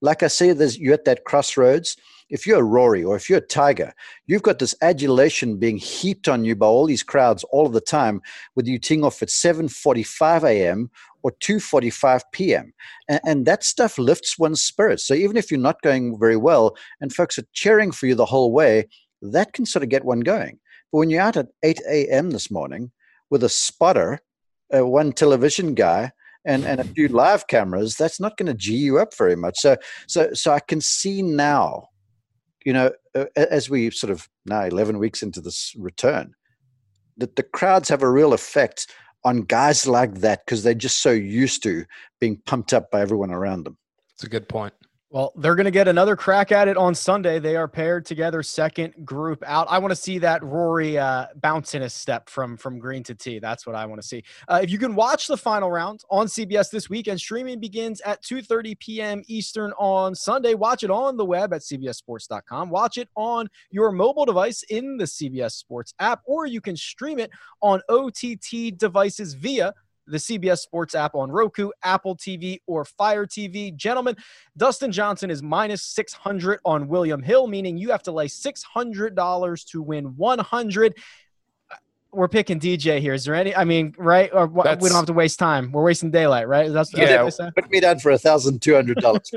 like 0.00 0.22
I 0.22 0.28
say, 0.28 0.52
there's 0.52 0.78
you're 0.78 0.94
at 0.94 1.04
that 1.06 1.24
crossroads. 1.24 1.96
If 2.30 2.46
you're 2.46 2.60
a 2.60 2.64
Rory 2.64 3.02
or 3.02 3.16
if 3.16 3.28
you're 3.28 3.38
a 3.38 3.46
Tiger, 3.46 3.94
you've 4.26 4.42
got 4.42 4.58
this 4.58 4.74
adulation 4.82 5.56
being 5.56 5.78
heaped 5.78 6.28
on 6.28 6.44
you 6.44 6.54
by 6.54 6.66
all 6.66 6.86
these 6.86 7.02
crowds 7.02 7.42
all 7.44 7.66
of 7.66 7.72
the 7.72 7.80
time, 7.80 8.20
whether 8.54 8.68
you 8.68 8.78
ting 8.78 9.02
off 9.02 9.22
at 9.22 9.28
7:45 9.28 10.44
a.m. 10.44 10.90
or 11.22 11.32
2:45 11.40 12.22
p.m. 12.32 12.72
And, 13.08 13.20
and 13.24 13.46
that 13.46 13.64
stuff 13.64 13.98
lifts 13.98 14.38
one's 14.38 14.62
spirits. 14.62 15.04
So 15.04 15.14
even 15.14 15.36
if 15.36 15.50
you're 15.50 15.58
not 15.58 15.82
going 15.82 16.18
very 16.18 16.36
well, 16.36 16.76
and 17.00 17.12
folks 17.12 17.38
are 17.38 17.46
cheering 17.54 17.92
for 17.92 18.06
you 18.06 18.14
the 18.14 18.26
whole 18.26 18.52
way, 18.52 18.88
that 19.22 19.52
can 19.52 19.66
sort 19.66 19.82
of 19.82 19.88
get 19.88 20.04
one 20.04 20.20
going. 20.20 20.60
But 20.92 20.98
when 20.98 21.10
you're 21.10 21.22
out 21.22 21.36
at 21.36 21.48
8 21.64 21.80
a.m. 21.90 22.30
this 22.30 22.50
morning 22.50 22.92
with 23.30 23.42
a 23.42 23.48
spotter 23.48 24.20
uh, 24.76 24.86
one 24.86 25.12
television 25.12 25.74
guy 25.74 26.12
and, 26.44 26.64
and 26.64 26.80
a 26.80 26.84
few 26.84 27.08
live 27.08 27.46
cameras, 27.46 27.96
that's 27.96 28.20
not 28.20 28.36
going 28.36 28.46
to 28.46 28.54
g 28.54 28.74
you 28.74 28.98
up 28.98 29.14
very 29.16 29.36
much. 29.36 29.58
So 29.58 29.76
so 30.06 30.32
so 30.32 30.52
I 30.52 30.60
can 30.60 30.80
see 30.80 31.22
now, 31.22 31.88
you 32.64 32.72
know, 32.72 32.92
uh, 33.14 33.26
as 33.36 33.68
we 33.68 33.90
sort 33.90 34.10
of 34.10 34.28
now 34.46 34.62
eleven 34.62 34.98
weeks 34.98 35.22
into 35.22 35.40
this 35.40 35.74
return, 35.76 36.34
that 37.16 37.36
the 37.36 37.42
crowds 37.42 37.88
have 37.88 38.02
a 38.02 38.10
real 38.10 38.32
effect 38.32 38.86
on 39.24 39.42
guys 39.42 39.86
like 39.86 40.14
that 40.16 40.40
because 40.46 40.62
they're 40.62 40.74
just 40.74 41.02
so 41.02 41.10
used 41.10 41.62
to 41.64 41.84
being 42.20 42.40
pumped 42.46 42.72
up 42.72 42.90
by 42.90 43.00
everyone 43.00 43.30
around 43.30 43.64
them. 43.64 43.76
It's 44.14 44.24
a 44.24 44.28
good 44.28 44.48
point. 44.48 44.74
Well, 45.10 45.32
they're 45.36 45.54
going 45.54 45.64
to 45.64 45.70
get 45.70 45.88
another 45.88 46.16
crack 46.16 46.52
at 46.52 46.68
it 46.68 46.76
on 46.76 46.94
Sunday. 46.94 47.38
They 47.38 47.56
are 47.56 47.66
paired 47.66 48.04
together, 48.04 48.42
second 48.42 48.92
group 49.06 49.42
out. 49.46 49.66
I 49.70 49.78
want 49.78 49.90
to 49.90 49.96
see 49.96 50.18
that 50.18 50.44
Rory 50.44 50.98
uh, 50.98 51.28
bounce 51.36 51.74
in 51.74 51.80
a 51.80 51.88
step 51.88 52.28
from 52.28 52.58
from 52.58 52.78
green 52.78 53.02
to 53.04 53.14
tee. 53.14 53.38
That's 53.38 53.66
what 53.66 53.74
I 53.74 53.86
want 53.86 54.02
to 54.02 54.06
see. 54.06 54.22
Uh, 54.48 54.60
if 54.62 54.70
you 54.70 54.76
can 54.76 54.94
watch 54.94 55.26
the 55.26 55.36
final 55.38 55.70
round 55.70 56.02
on 56.10 56.26
CBS 56.26 56.70
this 56.70 56.90
weekend, 56.90 57.20
streaming 57.20 57.58
begins 57.58 58.02
at 58.02 58.22
2:30 58.22 58.78
p.m. 58.80 59.22
Eastern 59.28 59.72
on 59.78 60.14
Sunday. 60.14 60.52
Watch 60.52 60.82
it 60.82 60.90
on 60.90 61.16
the 61.16 61.24
web 61.24 61.54
at 61.54 61.62
cbssports.com. 61.62 62.68
Watch 62.68 62.98
it 62.98 63.08
on 63.16 63.48
your 63.70 63.92
mobile 63.92 64.26
device 64.26 64.62
in 64.64 64.98
the 64.98 65.04
CBS 65.04 65.52
Sports 65.52 65.94
app, 66.00 66.20
or 66.26 66.44
you 66.44 66.60
can 66.60 66.76
stream 66.76 67.18
it 67.18 67.30
on 67.62 67.80
OTT 67.88 68.76
devices 68.76 69.32
via 69.32 69.72
the 70.08 70.18
CBS 70.18 70.58
Sports 70.58 70.94
app 70.94 71.14
on 71.14 71.30
Roku, 71.30 71.70
Apple 71.82 72.16
TV, 72.16 72.60
or 72.66 72.84
Fire 72.84 73.26
TV. 73.26 73.74
Gentlemen, 73.74 74.16
Dustin 74.56 74.92
Johnson 74.92 75.30
is 75.30 75.42
minus 75.42 75.82
600 75.82 76.60
on 76.64 76.88
William 76.88 77.22
Hill, 77.22 77.46
meaning 77.46 77.76
you 77.76 77.90
have 77.90 78.02
to 78.04 78.12
lay 78.12 78.26
$600 78.26 79.70
to 79.70 79.82
win 79.82 80.16
100 80.16 80.94
we're 82.12 82.28
picking 82.28 82.58
DJ 82.58 83.00
here. 83.00 83.12
Is 83.12 83.24
there 83.24 83.34
any? 83.34 83.54
I 83.54 83.64
mean, 83.64 83.94
right? 83.98 84.30
Or 84.32 84.50
That's, 84.64 84.82
we 84.82 84.88
don't 84.88 84.96
have 84.96 85.06
to 85.06 85.12
waste 85.12 85.38
time. 85.38 85.70
We're 85.72 85.82
wasting 85.82 86.10
daylight, 86.10 86.48
right? 86.48 86.72
That's 86.72 86.92
yeah. 86.96 87.28
Put 87.54 87.70
me 87.70 87.80
down 87.80 87.98
for 87.98 88.12
a 88.12 88.18
thousand 88.18 88.62
two 88.62 88.74
hundred 88.74 88.98
dollars, 88.98 89.30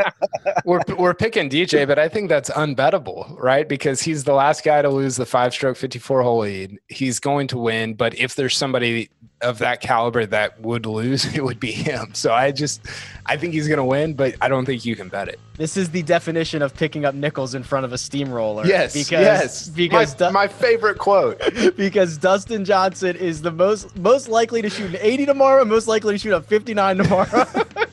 we're 0.64 0.80
we're 0.96 1.14
picking 1.14 1.48
DJ, 1.48 1.86
but 1.86 1.98
I 1.98 2.08
think 2.08 2.28
that's 2.28 2.50
unbettable, 2.50 3.38
right? 3.38 3.68
Because 3.68 4.02
he's 4.02 4.24
the 4.24 4.34
last 4.34 4.64
guy 4.64 4.82
to 4.82 4.88
lose 4.88 5.16
the 5.16 5.26
five-stroke 5.26 5.76
fifty-four 5.76 6.22
hole 6.22 6.40
lead. 6.40 6.78
He's 6.88 7.20
going 7.20 7.46
to 7.48 7.58
win, 7.58 7.94
but 7.94 8.18
if 8.18 8.34
there's 8.34 8.56
somebody 8.56 9.10
of 9.40 9.58
that 9.58 9.80
caliber 9.80 10.26
that 10.26 10.60
would 10.60 10.86
lose, 10.86 11.24
it 11.34 11.44
would 11.44 11.60
be 11.60 11.72
him. 11.72 12.14
So 12.14 12.32
I 12.32 12.50
just, 12.50 12.80
I 13.26 13.36
think 13.36 13.54
he's 13.54 13.68
going 13.68 13.78
to 13.78 13.84
win, 13.84 14.14
but 14.14 14.34
I 14.40 14.48
don't 14.48 14.64
think 14.64 14.84
you 14.84 14.96
can 14.96 15.08
bet 15.08 15.28
it. 15.28 15.38
This 15.56 15.76
is 15.76 15.90
the 15.90 16.02
definition 16.02 16.62
of 16.62 16.74
picking 16.74 17.04
up 17.04 17.14
nickels 17.14 17.54
in 17.54 17.62
front 17.62 17.84
of 17.84 17.92
a 17.92 17.98
steamroller. 17.98 18.64
Yes, 18.64 18.92
because, 18.94 19.10
yes. 19.10 19.68
Because 19.68 20.18
my, 20.20 20.30
my 20.30 20.48
favorite 20.48 20.98
quote. 20.98 21.40
because 21.76 22.16
Dustin 22.16 22.64
Johnson 22.64 23.16
is 23.16 23.42
the 23.42 23.50
most 23.50 23.96
most 23.96 24.28
likely 24.28 24.62
to 24.62 24.70
shoot 24.70 24.90
an 24.90 24.98
80 25.00 25.26
tomorrow, 25.26 25.62
and 25.62 25.70
most 25.70 25.88
likely 25.88 26.14
to 26.14 26.18
shoot 26.18 26.32
a 26.32 26.40
59 26.40 26.98
tomorrow. 26.98 27.46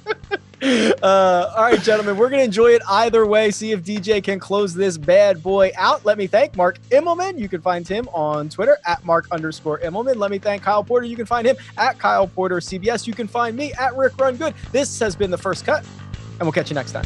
Uh, 0.65 1.53
all 1.55 1.63
right, 1.63 1.81
gentlemen, 1.81 2.17
we're 2.17 2.29
going 2.29 2.39
to 2.39 2.45
enjoy 2.45 2.71
it 2.71 2.81
either 2.89 3.25
way. 3.25 3.51
See 3.51 3.71
if 3.71 3.83
DJ 3.83 4.23
can 4.23 4.39
close 4.39 4.73
this 4.73 4.97
bad 4.97 5.43
boy 5.43 5.71
out. 5.77 6.03
Let 6.05 6.17
me 6.17 6.25
thank 6.25 6.55
Mark 6.55 6.79
Immelman. 6.89 7.37
You 7.37 7.47
can 7.47 7.61
find 7.61 7.87
him 7.87 8.07
on 8.13 8.49
Twitter 8.49 8.77
at 8.85 9.03
Mark 9.05 9.27
underscore 9.31 9.79
Immelman. 9.79 10.15
Let 10.15 10.31
me 10.31 10.39
thank 10.39 10.63
Kyle 10.63 10.83
Porter. 10.83 11.05
You 11.05 11.15
can 11.15 11.25
find 11.25 11.45
him 11.45 11.57
at 11.77 11.99
Kyle 11.99 12.27
Porter 12.27 12.57
CBS. 12.57 13.05
You 13.05 13.13
can 13.13 13.27
find 13.27 13.55
me 13.55 13.73
at 13.73 13.95
Rick 13.95 14.17
Run 14.19 14.37
Good. 14.37 14.55
This 14.71 14.99
has 14.99 15.15
been 15.15 15.29
the 15.29 15.37
first 15.37 15.65
cut, 15.65 15.85
and 16.39 16.41
we'll 16.41 16.51
catch 16.51 16.69
you 16.69 16.75
next 16.75 16.93
time. 16.93 17.05